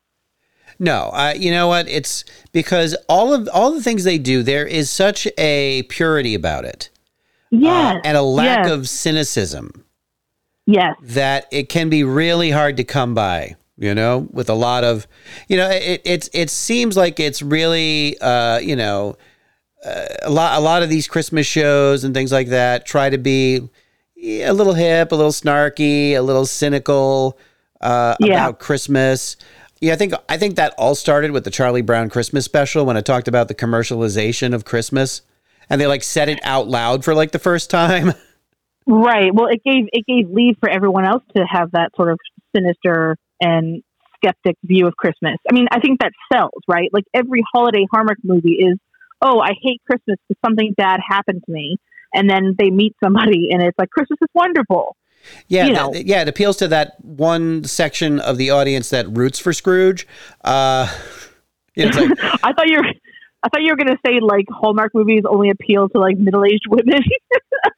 [0.78, 1.88] No, uh, you know what?
[1.90, 2.24] It's
[2.54, 6.90] because all of all the things they do, there is such a purity about it,
[7.52, 8.00] Yes.
[8.06, 9.84] and a lack yes, of cynicism
[10.66, 10.96] Yes.
[11.02, 13.56] that it can be really hard to come by.
[13.82, 15.08] You know, with a lot of,
[15.48, 19.16] you know, it it's it seems like it's really, uh, you know,
[19.86, 23.18] uh, a lot a lot of these Christmas shows and things like that try to
[23.18, 23.70] be
[24.22, 27.38] a little hip, a little snarky, a little cynical
[27.82, 28.34] uh, Yeah.
[28.34, 29.38] about Christmas.
[29.82, 32.98] Yeah, I think I think that all started with the Charlie Brown Christmas special when
[32.98, 35.22] I talked about the commercialization of Christmas,
[35.70, 38.14] and they like said it out loud for like the first time.
[38.88, 39.32] Right.
[39.34, 42.18] Well, it gave it gave leave for everyone else to have that sort of
[42.56, 43.84] sinister and
[44.16, 45.36] skeptic view of Christmas.
[45.48, 46.90] I mean, I think that sells, right?
[46.92, 48.80] Like every holiday Hallmark movie is,
[49.22, 51.78] oh, I hate Christmas because something bad happened to me,
[52.14, 54.96] and then they meet somebody, and it's like Christmas is wonderful.
[55.48, 55.92] Yeah, You know.
[55.92, 60.08] th- yeah, it appeals to that one section of the audience that roots for Scrooge.
[60.44, 60.88] Uh,
[61.76, 62.12] you know, like,
[62.44, 62.88] I thought you were.
[63.42, 66.44] I thought you were going to say like Hallmark movies only appeal to like middle
[66.44, 67.00] aged women.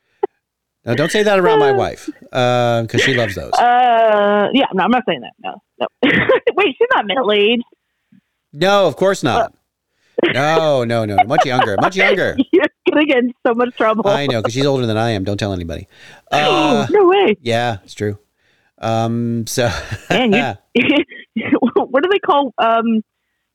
[0.85, 3.53] no, don't say that around my wife because she loves those.
[3.53, 5.33] uh, yeah, no, I'm not saying that.
[5.39, 5.87] No, no.
[6.55, 7.63] Wait, she's not middle aged.
[8.53, 9.53] No, of course not.
[10.33, 11.23] No, no, no, no.
[11.27, 11.75] Much younger.
[11.79, 12.35] Much younger.
[12.85, 14.07] You're gonna get in so much trouble.
[14.07, 15.23] I know because she's older than I am.
[15.23, 15.87] Don't tell anybody.
[16.31, 17.35] Uh, no way.
[17.41, 18.17] yeah, it's true.
[18.77, 19.69] Um, so
[20.09, 20.95] Man, you,
[21.75, 23.01] what do they call um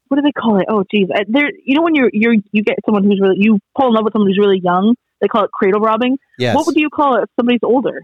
[0.08, 0.66] what do they call it?
[0.68, 1.08] Oh geez.
[1.12, 3.94] Uh, There you know when you're you're you get someone who's really you fall in
[3.94, 6.18] love with someone who's really young, they call it cradle robbing.
[6.38, 6.54] Yes.
[6.54, 8.02] What would you call it if somebody's older?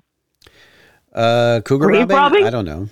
[1.14, 2.16] uh, cougar robbing?
[2.16, 2.44] robbing?
[2.46, 2.88] I don't know.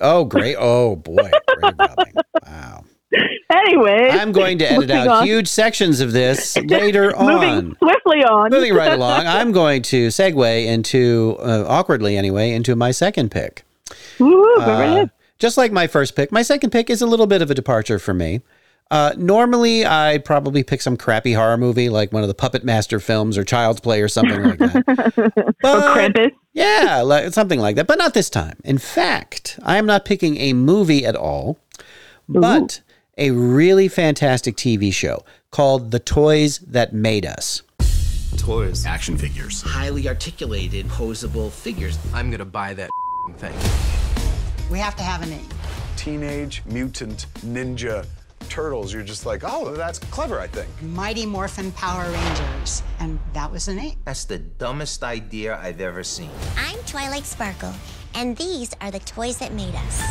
[0.00, 0.56] Oh, great.
[0.58, 2.14] Oh boy, grave robbing.
[2.46, 2.84] Wow.
[3.50, 5.26] Anyway, I'm going to edit out on.
[5.26, 7.76] huge sections of this later Moving on.
[7.78, 8.50] swiftly on.
[8.50, 13.64] Moving right along, I'm going to segue into, uh, awkwardly anyway, into my second pick.
[14.18, 15.06] Woo, Uh,
[15.38, 17.98] just like my first pick, my second pick is a little bit of a departure
[17.98, 18.40] for me.
[18.90, 22.98] Uh, normally, I'd probably pick some crappy horror movie like one of the Puppet Master
[23.00, 25.54] films or Child's Play or something like that.
[25.62, 26.32] But- Krampus.
[26.54, 28.56] Yeah, like, something like that, but not this time.
[28.64, 31.58] In fact, I am not picking a movie at all,
[32.28, 32.80] but
[33.16, 37.62] a really fantastic TV show called The Toys That Made Us.
[38.36, 38.84] Toys.
[38.84, 39.62] Action figures.
[39.62, 41.98] highly articulated, posable figures.
[42.12, 42.90] I'm gonna buy that
[43.36, 43.54] thing.
[44.70, 45.48] We have to have a name.
[45.96, 48.04] Teenage Mutant Ninja
[48.48, 48.92] Turtles.
[48.92, 50.68] You're just like, oh, that's clever, I think.
[50.82, 52.82] Mighty Morphin Power Rangers.
[53.00, 53.96] And that was the name.
[54.04, 56.30] That's the dumbest idea I've ever seen.
[56.58, 57.72] I'm Twilight Sparkle,
[58.14, 60.02] and these are the toys that made us.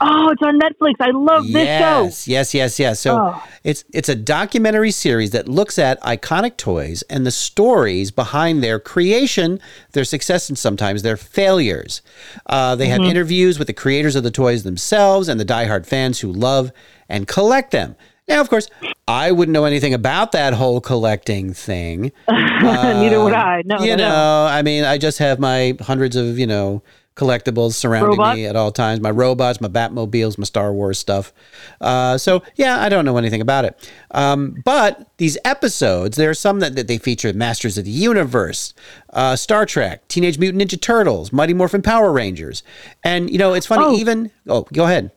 [0.00, 0.94] Oh, it's on Netflix.
[1.00, 2.04] I love this show.
[2.04, 3.00] yes, yes, yes, yes.
[3.00, 3.42] So Oh.
[3.64, 8.78] it's it's a documentary series that looks at iconic toys and the stories behind their
[8.78, 9.58] creation,
[9.92, 12.02] their success, and sometimes their failures.
[12.46, 13.10] Uh, they have Mhm.
[13.10, 16.72] interviews with the creators of the toys themselves and the diehard fans who love
[17.08, 17.96] and collect them.
[18.28, 18.68] Now, of course,
[19.06, 22.10] I wouldn't know anything about that whole collecting thing.
[22.28, 23.62] Neither would Um, I.
[23.64, 24.46] No, you no, know, no.
[24.50, 26.82] I mean, I just have my hundreds of you know
[27.16, 29.00] collectibles surrounding me at all times.
[29.00, 31.32] My robots, my Batmobiles, my Star Wars stuff.
[31.80, 33.90] Uh, so yeah, I don't know anything about it.
[34.12, 38.74] Um, but these episodes, there are some that, that they feature Masters of the Universe,
[39.10, 42.62] uh, Star Trek, Teenage Mutant Ninja Turtles, Mighty Morphin Power Rangers,
[43.02, 43.84] and you know it's funny.
[43.84, 43.96] Oh.
[43.96, 45.10] Even oh, go ahead.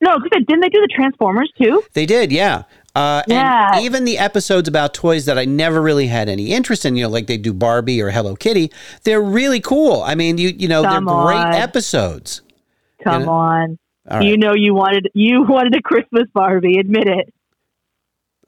[0.00, 1.82] No, because didn't they do the Transformers too?
[1.92, 2.64] They did, yeah.
[2.94, 3.76] Uh, Yeah.
[3.76, 7.04] And even the episodes about toys that I never really had any interest in, you
[7.04, 8.70] know, like they do Barbie or Hello Kitty,
[9.04, 10.02] they're really cool.
[10.02, 11.54] I mean, you you know, Come they're great on.
[11.54, 12.42] episodes.
[13.02, 13.32] Come You know?
[13.32, 13.78] on.
[14.10, 14.24] Right.
[14.24, 16.78] You know you wanted you wanted a Christmas Barbie.
[16.78, 17.32] Admit it.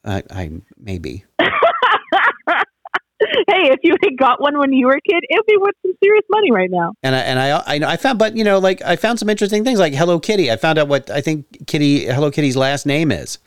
[0.04, 1.24] I, I maybe.
[1.40, 1.48] hey,
[3.70, 5.94] if you had got one when you were a kid, it would be worth some
[6.02, 6.92] serious money right now.
[7.02, 9.30] And I and I I, know- I found, but you know, like I found some
[9.30, 10.50] interesting things, like Hello Kitty.
[10.50, 13.38] I found out what I think Kitty Hello Kitty's last name is,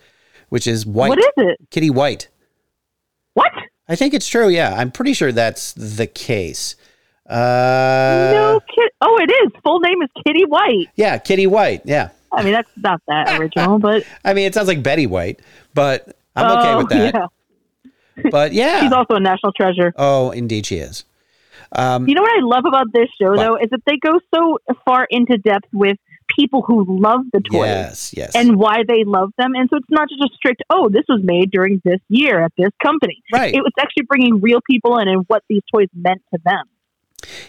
[0.50, 1.10] which is White.
[1.10, 1.58] What is it?
[1.72, 2.28] Kitty White.
[3.34, 3.52] What?
[3.90, 4.50] I think it's true.
[4.50, 6.76] Yeah, I'm pretty sure that's the case.
[7.30, 8.90] Uh, no kid.
[9.02, 9.52] Oh, it is.
[9.64, 10.88] Full name is Kitty White.
[10.96, 11.82] Yeah, Kitty White.
[11.86, 12.10] Yeah.
[12.32, 15.42] I mean, that's not that original, but I mean, it sounds like Betty White,
[15.74, 17.14] but I'm okay Oh, with that.
[17.14, 18.30] yeah.
[18.32, 18.80] But yeah.
[18.84, 19.94] She's also a national treasure.
[19.98, 21.04] Oh, indeed, she is.
[21.74, 24.58] Um, You know what I love about this show, though, is that they go so
[24.86, 25.98] far into depth with
[26.36, 28.32] people who love the toys yes, yes.
[28.36, 29.54] and why they love them.
[29.56, 32.52] And so it's not just a strict, oh, this was made during this year at
[32.58, 33.24] this company.
[33.32, 33.54] Right.
[33.54, 36.66] It was actually bringing real people in and what these toys meant to them.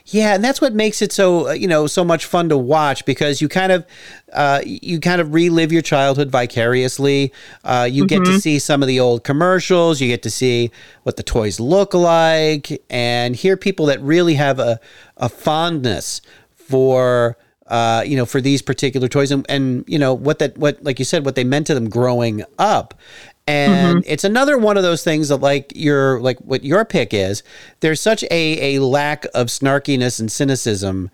[0.06, 3.04] Yeah, and that's what makes it so uh, you know so much fun to watch
[3.04, 3.84] because you kind of
[4.32, 7.32] uh, you kind of relive your childhood vicariously.
[7.64, 8.40] Uh, you get to Mhm.
[8.40, 10.00] see some of the old commercials.
[10.00, 10.70] You get to see
[11.02, 14.80] what the toys look like, and hear people that really have a
[15.18, 16.22] a fondness
[16.54, 17.36] for.
[17.68, 20.98] Uh, you know, for these particular toys, and, and you know what that what like
[20.98, 22.94] you said, what they meant to them growing up,
[23.46, 27.42] and it's another one of those things that like your like what your pick is
[27.80, 31.10] there's such a a lack of snarkiness and cynicism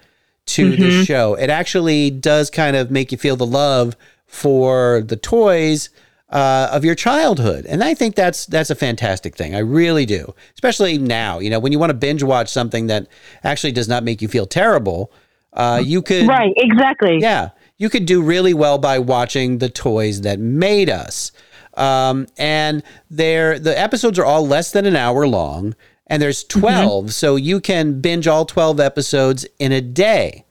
[0.47, 1.07] to the Mhm.
[1.07, 1.35] show.
[1.35, 5.89] It actually does kind of make you feel the love for the toys
[6.31, 7.65] uh, of your childhood.
[7.69, 9.55] And i think that's that's a fantastic thing.
[9.55, 10.35] I really do.
[10.55, 13.07] Especially now you know when you want to binge watch something that
[13.43, 15.13] actually does not make you feel terrible
[15.55, 17.19] uh, you could Right, exactly.
[17.21, 21.33] yeah, you could do really well by watching the toys that made us.
[21.77, 25.75] Um, and they're the episodes are all less than an hour long,
[26.07, 30.45] and there's 12 so you can binge all twelve episodes in a day.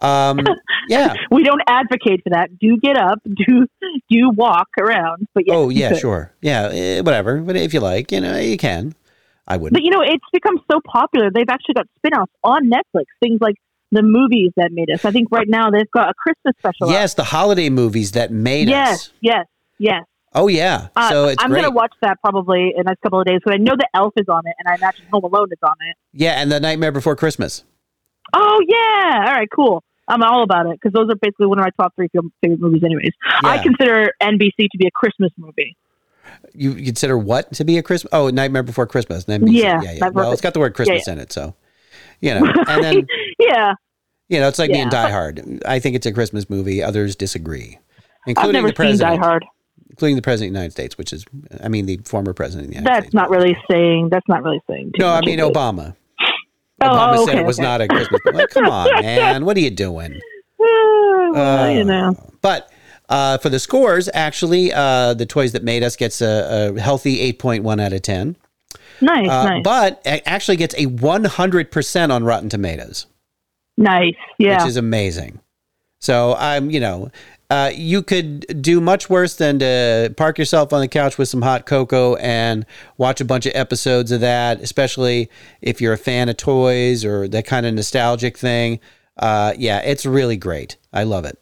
[0.00, 0.40] Um,
[0.88, 1.14] yeah.
[1.30, 2.56] We don't advocate for that.
[2.58, 3.66] Do get up, do
[4.10, 5.26] do walk around.
[5.34, 6.32] But yes, Oh yeah, sure.
[6.40, 7.38] Yeah, eh, whatever.
[7.40, 8.94] But if you like, you know, you can.
[9.46, 9.72] I wouldn't.
[9.72, 11.30] But you know, it's become so popular.
[11.30, 13.04] They've actually got spin-offs on Netflix.
[13.20, 13.54] Things like
[13.90, 15.04] the movies that made us.
[15.04, 16.90] I think right now they've got a Christmas special.
[16.90, 19.12] yes, the holiday movies that made yes, us.
[19.20, 19.46] yes,
[19.78, 19.98] yes.
[19.98, 20.04] Yes.
[20.34, 20.88] Oh yeah.
[20.94, 23.54] Uh, so it's I'm gonna watch that probably in the next couple of days because
[23.58, 25.96] I know the Elf is on it, and I imagine Home Alone is on it.
[26.12, 27.64] yeah, and the Nightmare Before Christmas.
[28.34, 29.24] Oh yeah!
[29.26, 29.82] All right, cool.
[30.06, 32.82] I'm all about it because those are basically one of my top three favorite movies,
[32.84, 33.12] anyways.
[33.42, 35.76] I consider NBC to be a Christmas movie.
[36.54, 38.10] You consider what to be a Christmas?
[38.12, 39.24] Oh, Nightmare Before Christmas.
[39.24, 39.52] NBC.
[39.52, 40.08] Yeah, yeah, yeah.
[40.10, 41.12] Well, it's got the word Yeah, Christmas yeah.
[41.14, 41.54] in it, so
[42.20, 42.52] you know.
[42.68, 43.06] And then
[43.48, 43.72] yeah,
[44.28, 45.02] you know, it's like me and Yeah.
[45.04, 45.62] Die Hard.
[45.66, 46.82] I think it's a Christmas movie.
[46.82, 47.78] Others disagree,
[48.26, 49.44] including the president, seen Die Hard.
[49.90, 51.24] including the president of the United States, which is,
[51.62, 54.10] I mean, the former president of the United That's not really saying.
[54.10, 54.92] That's not really saying.
[54.96, 55.38] too No, I mean?
[55.40, 55.96] Obama.
[56.80, 57.66] Oh, Obama oh, said it was okay.
[57.66, 58.20] not a Christmas.
[58.32, 60.20] Like, come on, man, what are you doing?
[60.58, 62.32] well, you Uh, know.
[62.40, 62.70] But
[63.08, 67.32] uh, for the scores, actually, uh, the Toys That Made Us gets a, a healthy
[67.32, 68.36] 8.1 out of 10.
[69.00, 73.06] Nice, Uh, nice, But it actually gets a 100% on Rotten Tomatoes,
[73.78, 74.14] nice.
[74.38, 74.58] Yeah.
[74.58, 75.40] which is amazing.
[76.00, 77.10] So I'm, you know,
[77.50, 81.42] uh, you could do much worse than to park yourself on the couch with some
[81.42, 82.66] hot cocoa and
[82.98, 85.30] watch a bunch of episodes of that, especially
[85.62, 88.80] if you're a fan of toys or that kind of nostalgic thing.
[89.16, 90.76] Uh, yeah, it's really great.
[90.92, 91.38] I love it.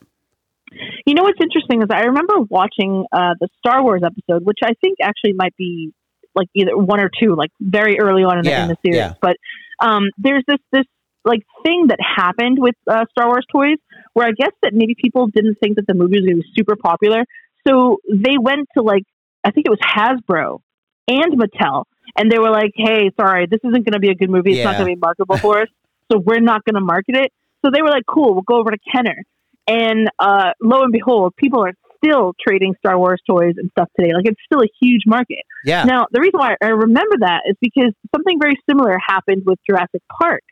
[1.07, 4.73] You know what's interesting is I remember watching uh, the Star Wars episode, which I
[4.81, 5.93] think actually might be
[6.35, 8.99] like either one or two, like very early on in, the, in the series.
[8.99, 9.15] yeah.
[9.21, 9.37] But
[9.81, 10.85] um, there's this this
[11.27, 13.79] like thing that happened with uh, Star Wars toys,
[14.15, 16.53] where I guess that maybe people didn't think that the movie was going to be
[16.57, 17.25] super popular,
[17.67, 19.03] so they went to like
[19.45, 20.61] I think it was Hasbro
[21.09, 21.85] and Mattel,
[22.17, 24.53] and they were like, "Hey, sorry, this isn't going to be a good movie.
[24.53, 25.69] It's not going to be marketable for us,
[26.11, 27.33] so we're not going to market it."
[27.65, 29.23] So they were like, "Cool, we'll go over to Kenner."
[29.69, 31.73] And uh, lo and behold, people are
[32.05, 34.13] still trading Star Wars toys and stuff today.
[34.15, 35.43] Like it's still a huge market.
[35.65, 35.85] Yeah.
[35.85, 40.03] Now, the reason why I remember that is because something very similar happened with Jurassic
[40.21, 40.43] Park.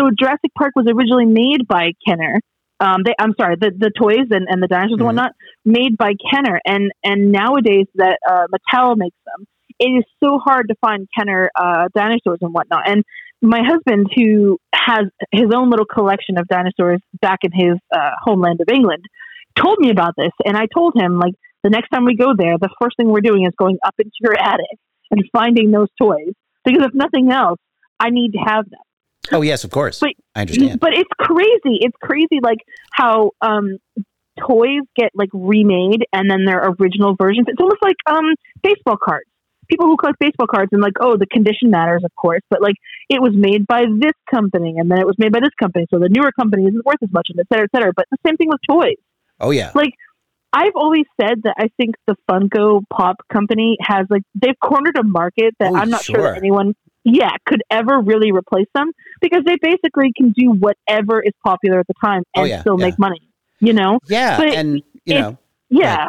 [0.00, 2.40] So Jurassic Park was originally made by Kenner.
[2.80, 5.32] Um, they, I'm sorry, the, the toys and, and the dinosaurs and whatnot
[5.66, 9.46] made by Kenner, and and nowadays that uh, Mattel makes them,
[9.78, 12.88] it is so hard to find Kenner uh, dinosaurs and whatnot.
[12.88, 13.04] And
[13.42, 18.60] my husband, who has his own little collection of dinosaurs back in his uh, homeland
[18.62, 19.04] of England,
[19.56, 22.56] told me about this, and I told him like the next time we go there,
[22.58, 24.78] the first thing we're doing is going up into your attic
[25.10, 26.32] and finding those toys
[26.64, 27.58] because if nothing else,
[27.98, 28.80] I need to have them.
[29.32, 30.00] Oh, yes, of course.
[30.00, 30.80] But I understand.
[30.80, 31.78] But it's crazy.
[31.80, 32.58] It's crazy, like
[32.92, 33.78] how um,
[34.38, 37.46] toys get like remade and then their original versions.
[37.48, 39.26] It's almost like um, baseball cards.
[39.68, 42.74] People who collect baseball cards and like, oh, the condition matters, of course, but like
[43.08, 46.00] it was made by this company and then it was made by this company, so
[46.00, 47.92] the newer company isn't worth as much, and et cetera, et cetera.
[47.94, 48.96] But the same thing with toys.
[49.38, 49.70] Oh, yeah.
[49.76, 49.92] Like
[50.52, 55.04] I've always said that I think the Funko Pop company has like they've cornered a
[55.04, 56.34] market that Oh, I'm not sure sure.
[56.34, 61.80] anyone yeah could ever really replace them because they basically can do whatever is popular
[61.80, 62.86] at the time Oh, and yeah, still yeah.
[62.86, 63.20] make money.
[63.60, 63.98] You know?
[64.08, 66.08] Yeah, But and, you it- know, Yeah.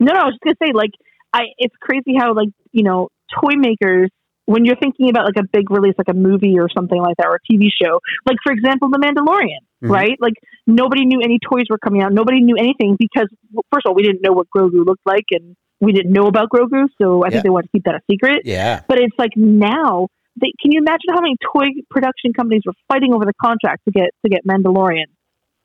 [0.00, 0.90] No, no, I was just gonna say like
[1.32, 3.08] I it's crazy how like, you know,
[3.40, 4.10] toy makers
[4.46, 7.26] when you're thinking about like a big release like a movie or something like that
[7.28, 9.90] or a TV show, like for example The Mandalorian, Mhm.
[9.90, 10.16] right?
[10.20, 10.34] Like
[10.66, 12.12] nobody knew any toys were coming out.
[12.12, 13.28] Nobody knew anything because
[13.72, 16.48] first of all, we didn't know what Grogu looked like and we didn't know about
[16.48, 17.30] Grogu, so I Yeah.
[17.30, 18.42] think they wanted to keep that a secret.
[18.44, 18.80] Yeah.
[18.88, 20.08] But it's like now
[20.40, 23.90] they, can you imagine how many toy production companies were fighting over the contract to
[23.90, 25.06] get to get Mandalorian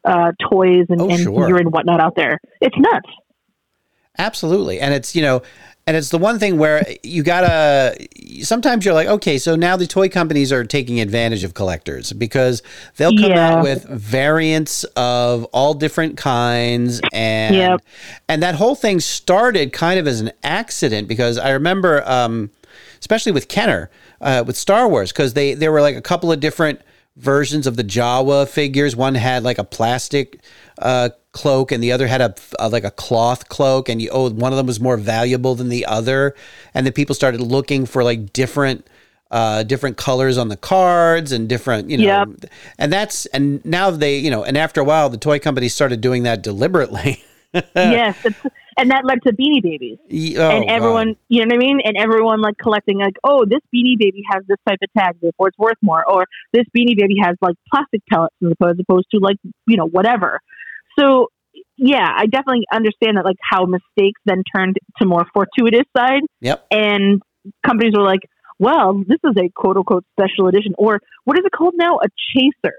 [0.04, 1.48] uh, toys and, Oh, and sure.
[1.48, 2.40] gear and whatnot out there?
[2.60, 3.10] It's nuts.
[4.18, 4.80] Absolutely.
[4.80, 5.42] And it's, you know,
[5.88, 7.96] and it's the one thing where you gotta,
[8.42, 12.62] sometimes you're like, okay, so now the toy companies are taking advantage of collectors because
[12.98, 13.54] they'll come Yeah.
[13.54, 17.02] out with variants of all different kinds.
[17.14, 17.82] And, Yep.
[18.28, 22.50] and that whole thing started kind of as an accident because I remember, um,
[23.00, 26.42] especially with Kenner, uh, with Star Wars, because they, there were like a couple of
[26.42, 26.82] different
[27.16, 28.94] versions of the Jawa figures.
[28.96, 30.40] One had like a plastic
[30.80, 33.90] uh, cloak, and the other had a, a like a cloth cloak.
[33.90, 36.36] And you oh, one of them was more valuable than the other.
[36.74, 38.88] And then people started looking for like different.
[39.30, 42.50] Uh, different colors on the cards and different, you know, Yep.
[42.78, 46.00] and that's and now they, you know, and after a while, the toy company started
[46.00, 47.22] doing that deliberately.
[47.76, 48.16] yes,
[48.78, 49.98] and that led to Beanie Babies.
[50.38, 51.18] Oh, and everyone, God.
[51.30, 51.82] you know what I mean?
[51.84, 55.50] And everyone like collecting like, oh, this Beanie Baby has this type of tag, therefore
[55.50, 56.08] it's worth more.
[56.10, 59.78] Or this Beanie Baby has like plastic pellets as opposed, as opposed to like, you
[59.78, 60.40] know, whatever.
[61.00, 61.28] So
[61.78, 66.22] yeah, I definitely understand that like how mistakes then turned to more fortuitous side.
[66.42, 66.66] Yep.
[66.72, 67.22] And
[67.66, 68.22] companies were like,
[68.60, 71.98] well, this is a quote unquote special edition, or what is it called now?
[71.98, 72.76] A chaser.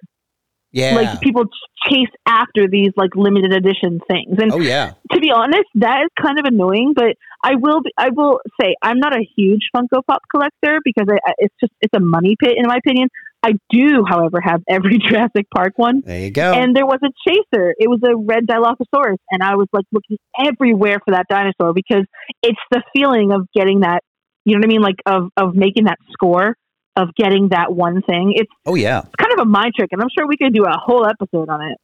[0.70, 0.94] Yeah.
[0.94, 1.44] Like people
[1.88, 4.36] chase after these like limited edition things.
[4.38, 4.92] And oh yeah.
[5.12, 6.92] to be honest, that is kind of annoying.
[6.94, 11.06] But I will, be, I will say, I'm not a huge Funko Pop collector because
[11.10, 13.08] I, I- it's just it's a money pit in my opinion.
[13.42, 16.02] I do, however, have every Jurassic Park one.
[16.04, 16.52] There you go.
[16.52, 17.74] And there was a chaser.
[17.78, 22.04] It was a red Dilophosaurus, and I was like looking everywhere for that dinosaur because
[22.42, 24.02] it's the feeling of getting that.
[24.44, 24.82] You know what I mean?
[24.82, 26.56] Like of of making that score
[26.96, 28.32] of getting that one thing.
[28.34, 29.00] It's oh yeah.
[29.00, 31.48] it's kind of a mind trick, and I'm sure we could do a whole episode
[31.48, 31.78] on it.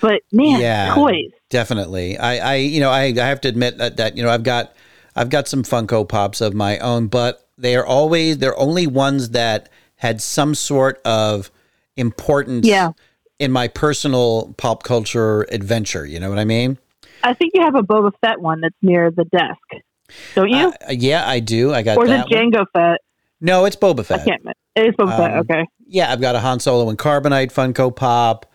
[0.00, 1.30] But man, yeah, toys.
[1.48, 2.18] Definitely.
[2.18, 4.74] I, I, you know, I, I have to admit that, that, you know, I've got,
[5.14, 9.30] I've got some Funko Pops of my own, but they are always, they're only ones
[9.30, 11.50] that had some sort of
[11.96, 12.90] importance Yeah.
[13.38, 16.04] in my personal pop culture adventure.
[16.06, 16.78] You know what I mean?
[17.22, 19.82] I think you have a Boba Fett one that's near the desk,
[20.34, 20.68] don't you?
[20.88, 21.72] Uh, yeah, I do.
[21.72, 22.28] I got or is it one.
[22.28, 23.00] Jango Fett?
[23.40, 24.24] No, it's Boba I Fett.
[24.26, 24.40] can't.
[24.42, 24.58] remember.
[24.76, 25.32] It is Boba Fett.
[25.32, 25.64] Um, Okay.
[25.88, 28.46] Yeah, I've got a Han Solo and Carbonite Funko Pop.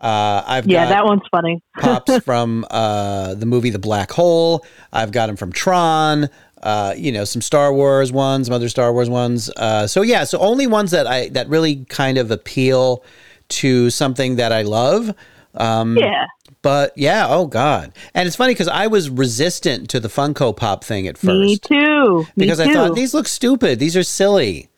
[0.00, 1.62] Uh, I've Yeah, got that one's funny.
[1.78, 4.64] pops from uh, the movie The Black Hole.
[4.92, 6.28] I've got them from Tron.
[6.62, 9.50] Uh, you know, some Star Wars ones, some other Star Wars ones.
[9.56, 13.04] Uh, so yeah, so only ones that I that really kind of appeal
[13.48, 15.14] to something that I love.
[15.54, 16.26] Um, Yeah.
[16.62, 20.82] But yeah, oh god, and it's funny because I was resistant to the Funko Pop
[20.82, 22.26] thing at first Me too.
[22.34, 22.72] Me because I too.
[22.74, 23.78] thought these look stupid.
[23.78, 24.68] These are silly,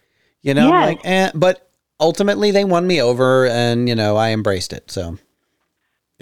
[0.43, 0.69] you know.
[0.69, 0.87] Yes.
[0.87, 4.91] Like, eh, but ultimately they won me over, and you know I embraced it.
[4.91, 5.17] So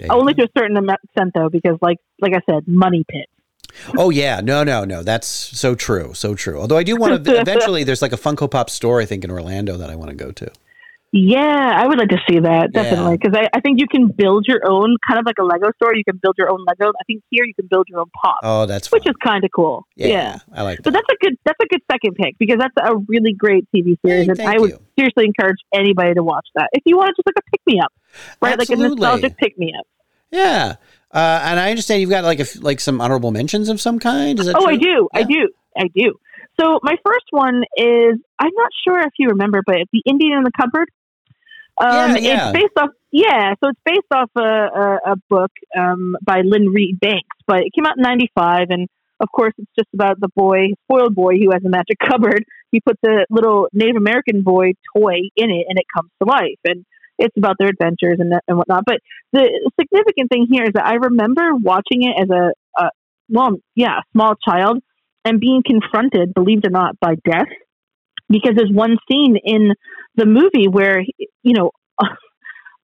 [0.09, 3.27] only to a certain extent though, because like like I said, money pit.
[3.97, 5.03] Oh yeah, no, no, no.
[5.03, 6.59] That's so true, so true.
[6.59, 7.83] Although I do want to eventually.
[7.83, 10.31] There's like a Funko Pop store I think in Orlando that I want to go
[10.31, 10.51] to.
[11.13, 14.45] Yeah, I would like to see that definitely because I, I think you can build
[14.45, 15.95] your own kind of like a Lego store.
[15.95, 16.89] You can build your own Lego.
[16.89, 19.49] I think here you can build your own pop, Oh, that's which is kind of
[19.55, 19.87] cool.
[19.95, 20.37] yeah, Yeah.
[20.53, 20.77] I like.
[20.79, 20.83] That.
[20.83, 23.95] So that's a good that's a good second pick because that's a really great TV
[24.05, 24.79] series, and I would you.
[24.99, 27.79] seriously encourage anybody to watch that if you want to just like a pick me
[27.79, 27.93] up,
[28.41, 28.59] right?
[28.59, 28.99] Like a Absolutely.
[28.99, 29.87] nostalgic pick me up.
[30.31, 30.75] Yeah,
[31.11, 34.39] uh, and I understand you've got like a like some honorable mentions of some kind.
[34.39, 34.73] Is that Oh, true?
[34.73, 36.13] I do, I do, I do.
[36.59, 40.43] So my first one is I'm not sure if you remember, but the Indian in
[40.43, 40.89] the cupboard.
[41.79, 42.49] Um, Yeah, yeah.
[42.49, 43.53] It's based off, yeah.
[43.63, 47.71] So it's based off a, a, a book um, by Lynne Reid Banks, but it
[47.75, 48.87] came out in '95, and
[49.19, 52.43] of course, it's just about the boy, spoiled boy, who has a magic cupboard.
[52.71, 56.59] He puts a little Native American boy toy in it, and it comes to life,
[56.65, 56.85] and
[57.17, 58.83] it's about their adventures and and whatnot.
[58.85, 58.99] But
[59.33, 59.49] the
[59.79, 62.51] significant thing here is that I remember watching it as a,
[62.81, 62.89] a
[63.29, 64.79] well, yeah, small child,
[65.25, 67.47] and being confronted, believed it or not, by death
[68.29, 69.73] because there's one scene in
[70.15, 71.71] the movie where you know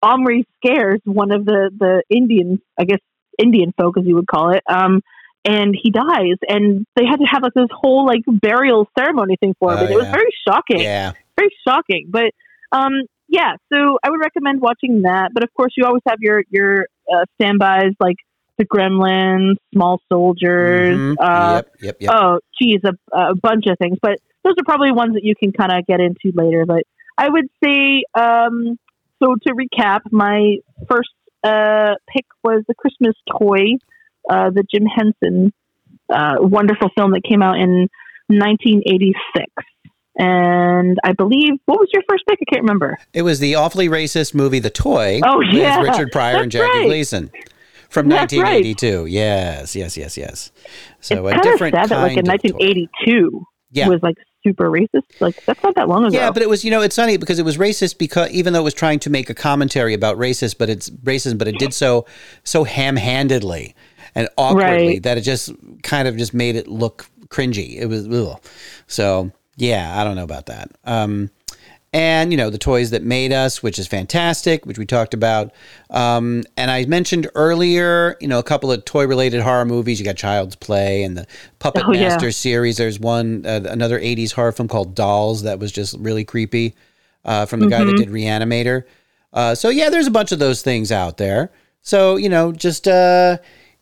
[0.03, 3.01] Omri scares one of the the Indian, I guess
[3.43, 5.03] Indian folk as you would call it, um,
[5.45, 9.55] and he dies, and they had to have like this whole like burial ceremony thing
[9.59, 9.78] for him.
[9.78, 11.12] Oh, and it was very shocking, Yeah.
[11.37, 12.09] very shocking.
[12.11, 12.33] But
[12.70, 12.93] um,
[13.33, 15.30] yeah, so I would recommend watching that.
[15.35, 18.16] But of course, you always have your your uh, standbys like
[18.59, 20.99] the Gremlins, Small Soldiers.
[20.99, 21.16] Mhm.
[21.18, 22.12] Uh, Yep, yep, yep.
[22.14, 23.97] Oh, geez, a, a bunch of things.
[24.01, 26.66] But those are probably ones that you can kind of get into later.
[26.66, 26.83] But
[27.16, 28.78] I would say, um,
[29.22, 30.57] so to recap, my
[30.91, 31.11] first
[31.43, 33.78] uh, pick was the Christmas toy,
[34.28, 35.53] uh, the Jim Henson
[36.12, 37.89] uh, wonderful film that came out in
[38.28, 39.47] 1986.
[40.18, 42.38] And I believe, what was your first pick?
[42.40, 42.98] I can't remember.
[43.14, 45.88] It was the awfully racist movie The Toy Oh, yeah, with.
[45.88, 46.86] Richard Pryor and Jackie right.
[46.86, 47.30] Gleason
[47.88, 48.62] from That's right.
[48.64, 49.06] 1982.
[49.06, 50.52] Yes, yes, yes, yes.
[51.00, 52.58] So a Kind of different sad that, like in kind of toy.
[52.58, 53.88] 1982 Yeah.
[53.88, 55.20] was like super racist.
[55.20, 56.14] Like that's not that long ago.
[56.16, 58.60] Yeah, but it was, you know, it's funny because it was racist because even though
[58.60, 61.72] it was trying to make a commentary about racist, but it's racism, but it did
[61.72, 62.04] so
[62.44, 63.74] so ham-handedly
[64.14, 65.02] and awkwardly Right.
[65.04, 65.52] that it just
[65.82, 67.76] kind of just made it look cringy.
[67.78, 68.38] It was ugh.
[68.86, 69.30] so
[69.62, 70.70] yeah, I don't know about that.
[70.84, 71.30] Um,
[71.94, 75.52] and you know the toys that made us, which is fantastic, which we talked about.
[75.90, 80.00] Um, and I mentioned earlier, you know, a couple of toy-related horror movies.
[80.00, 81.26] You got Child's Play and the
[81.58, 82.08] Puppet Oh, yeah.
[82.08, 82.78] Master series.
[82.78, 86.74] There's one, uh, another '80s horror film called Dolls that was just really creepy,
[87.26, 87.98] uh, from the guy that Mhm.
[87.98, 88.84] did Reanimator.
[89.32, 91.50] Uh, so yeah, there's a bunch of those things out there.
[91.82, 93.36] So you know, just uh,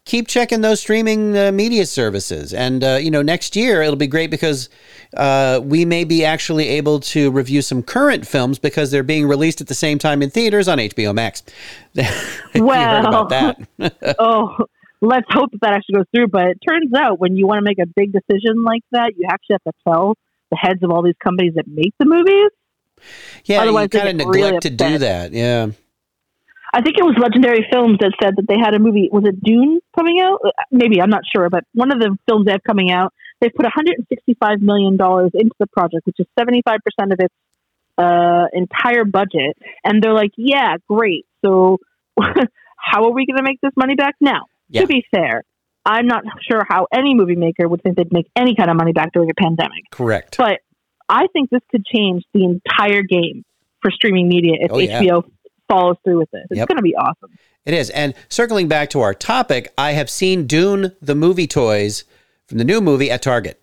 [0.05, 4.07] keep checking those streaming uh, media services, and uh, you know, next year it'll be
[4.07, 4.69] great because
[5.17, 9.61] uh, we may be actually able to review some current films because they're being released
[9.61, 11.43] at the same time in theaters on HBO Max.
[11.93, 13.59] you heard about that?
[14.19, 14.57] oh,
[15.01, 16.29] let's hope that that actually goes through.
[16.29, 19.27] But it turns out when you want to make a big decision like that, you
[19.31, 20.15] actually have to tell
[20.51, 22.51] the heads of all these companies that make the movies.
[23.45, 25.33] yeah, Otherwise, you kind of neglect really to do that.
[25.33, 25.71] Yeah.
[26.73, 29.09] I think it was Legendary Films that said that they had a movie.
[29.13, 30.39] Was it Dune coming out?
[30.45, 33.49] Uh, Maybe I'm not sure, but one of the films they have coming out, they
[33.49, 37.35] put 165 million dollars into the project, which is 75 percent of its
[37.99, 39.57] uh, entire budget.
[39.85, 41.27] And they're like, "Yeah, great.
[41.45, 41.79] So,
[42.21, 44.83] how are we going to make this money back now?" Yeah.
[44.83, 45.43] To be fair,
[45.85, 48.93] I'm not sure how any movie maker would think they'd make any kind of money
[48.93, 49.91] back during a pandemic.
[49.91, 50.37] Correct.
[50.39, 50.61] But
[51.09, 53.45] I think this could change the entire game
[53.83, 55.01] for streaming media if Oh, yeah.
[55.71, 56.47] Follows through with this.
[56.51, 56.69] It's Yep.
[56.69, 57.31] going to be awesome.
[57.65, 57.91] It is.
[57.91, 62.05] And circling back to our topic, I have seen Dune the movie toys
[62.47, 63.61] from the new movie at Target.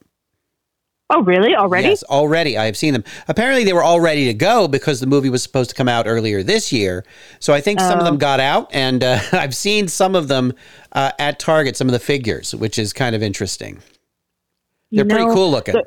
[1.10, 1.56] Oh, really?
[1.56, 1.88] Already?
[1.88, 2.58] Yes, already.
[2.58, 3.04] I have seen them.
[3.30, 6.06] Apparently, they were all ready to go because the movie was supposed to come out
[6.06, 7.06] earlier this year.
[7.40, 8.18] So I think some of them Oh.
[8.18, 10.54] got out, and uh, I've seen some of them
[10.92, 13.80] uh, at Target, some of the figures, which is kind of interesting.
[14.92, 15.76] They're pretty know, cool looking.
[15.76, 15.86] the-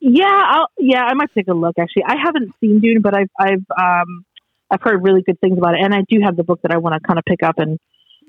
[0.00, 1.74] yeah, I'll, yeah, I might take a look.
[1.76, 4.24] Actually, I haven't seen Dune, but I've I've um
[4.70, 6.78] I've heard really good things about it, and I do have the book that I
[6.78, 7.78] want to kind of pick up and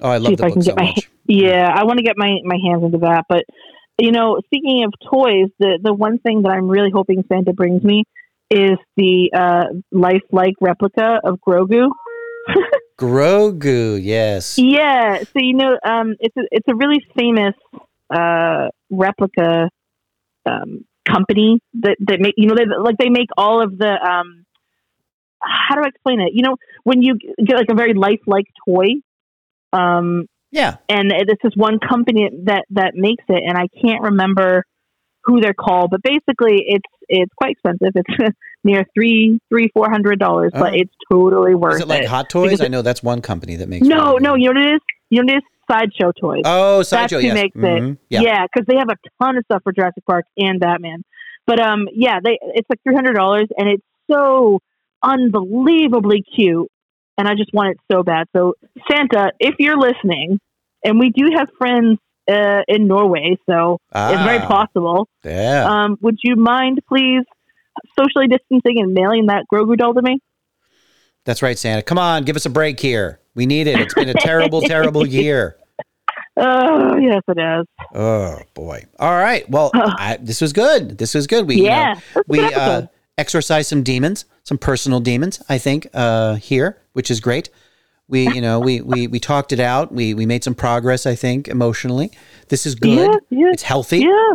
[0.02, 1.10] oh, I see if the I book can so get my much.
[1.26, 1.74] yeah.
[1.74, 3.26] I want to get my my hands into that.
[3.28, 3.46] But
[4.00, 7.84] you know, speaking of toys, the the one thing that I'm really hoping Santa brings
[7.84, 8.04] me
[8.50, 11.90] is the uh, lifelike replica of Grogu.
[13.00, 14.58] Grogu, yes.
[14.58, 17.54] Yeah, so you know, um, it's a, it's a really famous
[18.10, 19.70] uh, replica
[20.46, 24.46] um, company that that make you know they like they make all of the um,
[25.42, 26.30] how do I explain it?
[26.34, 28.88] You know, when you get like a very lifelike toy,
[29.74, 34.64] um, yeah, and it's this one company that that makes it, and I can't remember
[35.26, 37.92] who they're called, but basically it's it's quite expensive.
[37.96, 40.76] It's near three three four hundred dollars, but Oh.
[40.78, 42.50] it's totally worth Is it like Hot Toys?
[42.52, 43.86] Because I know that's one company that makes.
[43.88, 44.82] no, no, you know what it is?
[45.12, 45.44] You know what it is?
[45.72, 46.42] Sideshow toys.
[46.46, 47.34] Oh, That's Sideshow, who yes.
[47.36, 47.92] makes Mhm.
[47.94, 47.98] it.
[48.10, 48.22] Yeah.
[48.22, 51.04] Yeah, because they have a ton of stuff for Jurassic Park and Batman.
[51.46, 54.62] But um, yeah, they it's like three hundred dollars, and it's so
[55.04, 56.68] unbelievably cute,
[57.18, 58.28] and I just want it so bad.
[58.36, 58.54] So
[58.90, 60.40] Santa, if you're listening,
[60.84, 61.98] and we do have friends
[62.32, 64.48] uh, in Norway, so it's very Ah.
[64.48, 65.08] possible.
[65.24, 65.66] Yeah.
[65.68, 67.24] Um, would you mind, please,
[67.98, 70.20] socially distancing and mailing that Grogu doll to me?
[71.26, 71.82] That's right, Santa.
[71.82, 73.20] Come on, give us a break here.
[73.36, 73.80] We need it.
[73.80, 75.58] It's been a terrible, terrible year.
[76.38, 77.66] Oh, yes, it is.
[77.94, 78.86] Oh boy!
[79.00, 79.48] All right.
[79.50, 80.98] Well, I, this was good.
[80.98, 81.48] This was good.
[81.48, 82.90] We you know, Yeah, we uh, episode.
[83.18, 85.42] exorcised some demons, some personal demons.
[85.48, 87.50] I think uh, here, which is great.
[88.08, 89.92] We you know we we we talked it out.
[89.94, 91.06] We we made some progress.
[91.06, 92.10] I think emotionally,
[92.50, 92.98] this is good.
[92.98, 93.52] Yeah, yeah.
[93.54, 94.00] It's healthy.
[94.00, 94.34] Yeah.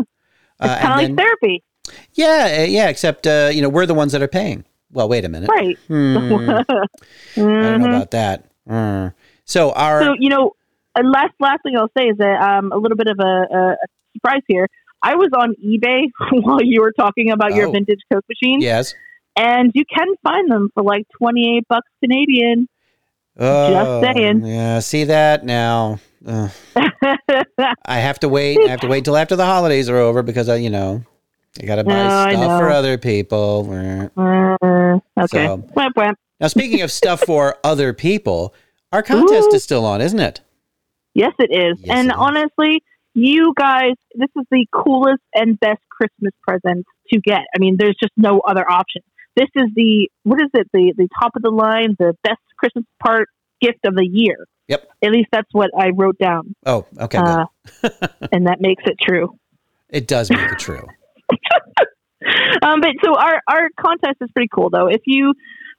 [0.60, 1.64] Uh, It's kind of like therapy.
[2.12, 2.88] Yeah, uh, yeah.
[2.88, 4.64] Except uh, you know we're the ones that are paying.
[4.92, 5.50] Well, wait a minute.
[5.50, 5.76] Right.
[5.88, 6.16] Hmm,
[6.50, 6.62] I
[7.36, 8.44] don't know about that.
[8.68, 9.08] Hmm.
[9.44, 10.52] So our So you know,
[10.94, 13.76] uh, last last thing I'll say is that um, a little bit of a, a,
[14.14, 14.68] surprise here.
[15.02, 16.10] I was on eBay
[16.44, 17.72] while you were talking about your Oh.
[17.72, 18.94] vintage Coke machine, yes.
[19.36, 22.68] And you can find them for like twenty eight bucks Canadian.
[23.38, 24.44] Oh, saying.
[24.46, 25.98] Yeah, see that now.
[26.26, 26.48] I
[27.86, 28.58] have to wait.
[28.58, 31.04] I have to wait till after the holidays are over because I, you know,
[31.60, 33.68] I got to buy I stuff for other people.
[34.16, 35.46] Uh, okay.
[35.46, 36.18] So- Whap, whap.
[36.40, 38.54] Now, speaking of stuff for other people,
[38.92, 39.56] our contest Ooh.
[39.56, 40.40] is still on, isn't it?
[41.14, 41.78] Yes, it is.
[41.80, 42.16] Yes, and it is.
[42.18, 42.82] honestly,
[43.14, 47.42] you guys, this is the coolest and best Christmas present to get.
[47.54, 49.02] I mean, there's just no other option.
[49.36, 50.68] This is the what is it?
[50.72, 53.28] The the top of the line, the best Christmas part
[53.60, 54.46] gift of the year.
[54.68, 54.88] Yep.
[55.04, 57.18] At least that's what I wrote down, Oh, okay.
[57.18, 57.44] uh,
[58.32, 59.38] and that makes it true.
[59.90, 60.86] It does make it true.
[62.62, 64.86] Um, but so our our contest is pretty cool though.
[64.86, 65.34] If you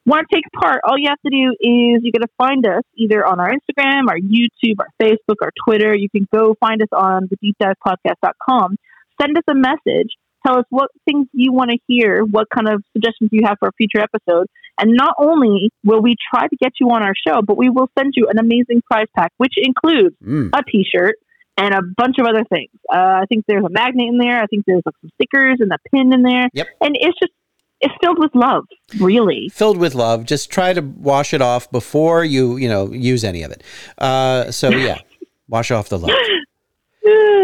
[0.05, 2.83] want to take part, all you have to do is you're going to find us
[2.95, 5.95] either on our Instagram, our YouTube, our Facebook, our Twitter.
[5.97, 8.75] You can go find us on the deepdivepodcast.com.
[9.19, 10.09] Send us a message.
[10.45, 13.67] Tell us what things you want to hear, what kind of suggestions you have for
[13.69, 14.47] a future episode.
[14.79, 17.89] And not only will we try to get you on our show, but we will
[17.97, 20.49] send you an amazing prize pack, which includes Mm.
[20.53, 21.15] a t shirt
[21.57, 22.69] and a bunch of other things.
[22.93, 24.41] Uh, I think there's a magnet in there.
[24.41, 26.49] I think there's like some stickers and a pin in there.
[26.53, 26.67] Yep.
[26.81, 27.31] And it's just,
[27.79, 28.65] it's filled with love,
[28.99, 29.49] really.
[29.53, 30.25] Filled with love.
[30.25, 33.63] Just try to wash it off before you, you know, use any of it.
[33.97, 34.99] Uh, so yeah,
[35.47, 36.11] wash off the love.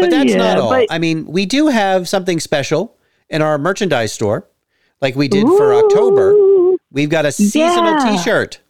[0.02, 0.70] But that's Yeah, not all.
[0.70, 2.96] but- I mean, we do have something special
[3.30, 4.46] in our merchandise store,
[5.00, 6.34] like we did for October.
[6.90, 8.16] We've got a seasonal Yeah.
[8.16, 8.60] T-shirt.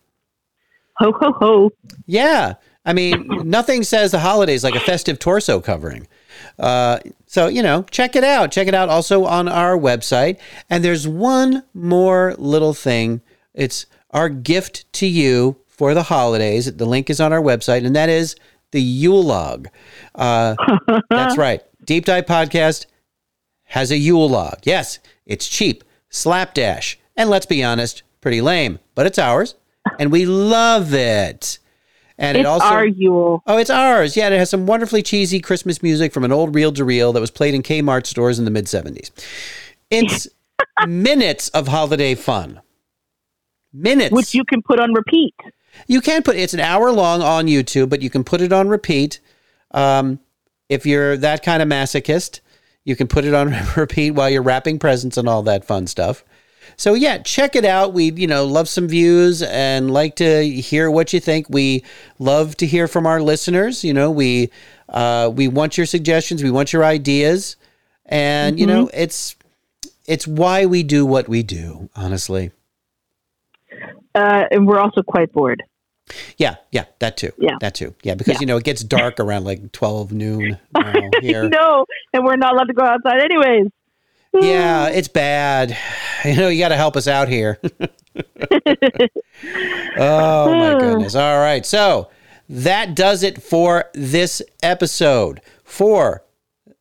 [0.98, 1.70] Ho ho ho!
[2.06, 2.54] Yeah,
[2.84, 6.06] I mean, nothing says the holidays like a festive torso covering.
[6.58, 8.52] Uh, so you know, check it out.
[8.52, 10.38] Check it out also on our website.
[10.68, 13.20] And there's one more little thing.
[13.54, 16.72] It's our gift to you for the holidays.
[16.76, 18.36] The link is on our website, and that is
[18.72, 19.68] the Yule log.
[20.14, 20.56] Uh,
[21.10, 21.62] that's right.
[21.84, 22.86] Deep Dive Podcast
[23.64, 24.58] has a Yule log.
[24.64, 29.54] Yes, it's cheap, slapdash, and let's be honest, pretty lame, but it's ours,
[29.98, 31.58] and we love it.
[32.18, 33.42] And it's it also our Yule.
[33.46, 34.16] Oh, it's ours.
[34.16, 37.12] Yeah, and it has some wonderfully cheesy Christmas music from an old reel to reel
[37.12, 39.10] that was played in Kmart stores in the mid 70s.
[39.90, 40.28] It's
[40.86, 42.60] minutes of holiday fun.
[43.72, 44.12] Minutes.
[44.12, 45.34] Which you can put on repeat.
[45.86, 48.68] You can put it's an hour long on YouTube, but you can put it on
[48.68, 49.20] repeat.
[49.72, 50.20] Um,
[50.68, 52.40] if you're that kind of masochist,
[52.84, 56.24] you can put it on repeat while you're wrapping presents and all that fun stuff.
[56.76, 57.92] So yeah, check it out.
[57.92, 61.48] We you know love some views and like to hear what you think.
[61.50, 61.84] We
[62.18, 63.84] love to hear from our listeners.
[63.84, 64.50] You know we
[64.88, 66.42] uh, we want your suggestions.
[66.42, 67.56] We want your ideas,
[68.06, 69.36] and you know it's
[70.06, 72.50] it's why we do what we do, honestly.
[74.14, 75.62] Uh, and we're also quite bored.
[76.36, 77.30] Yeah, yeah, that too.
[77.38, 77.56] Yeah.
[77.60, 77.94] That too.
[78.02, 78.40] Yeah, because Yeah.
[78.40, 80.58] you know, it gets dark around like 12 noon
[81.20, 81.48] here.
[81.48, 83.68] no, and we're not allowed to go outside anyways.
[84.34, 85.76] Yeah, it's bad.
[86.24, 87.58] You know, you got to help us out here.
[89.96, 91.16] oh my goodness.
[91.16, 91.66] All right.
[91.66, 92.10] So,
[92.48, 96.22] that does it for this episode for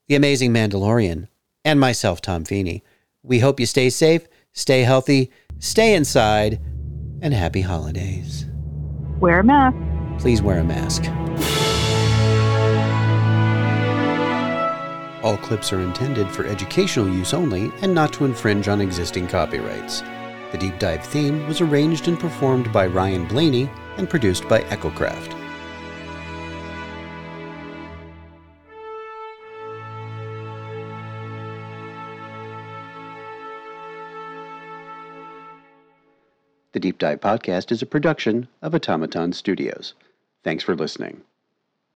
[0.07, 1.27] The Amazing Mandalorian
[1.65, 2.83] and myself Tom Feeney.
[3.23, 6.59] We hope you stay safe, stay healthy, stay inside,
[7.21, 8.45] and happy holidays.
[9.19, 9.77] Wear a mask.
[10.19, 11.05] Please wear a mask.
[15.23, 20.01] All clips are intended for educational use only and not to infringe on existing copyrights.
[20.51, 25.40] The deep dive theme was arranged and performed by Ryan Blaney and produced by EchoCraft.
[36.73, 39.93] The Deep Dive Podcast is a production of Automaton Studios.
[40.43, 41.21] Thanks for listening.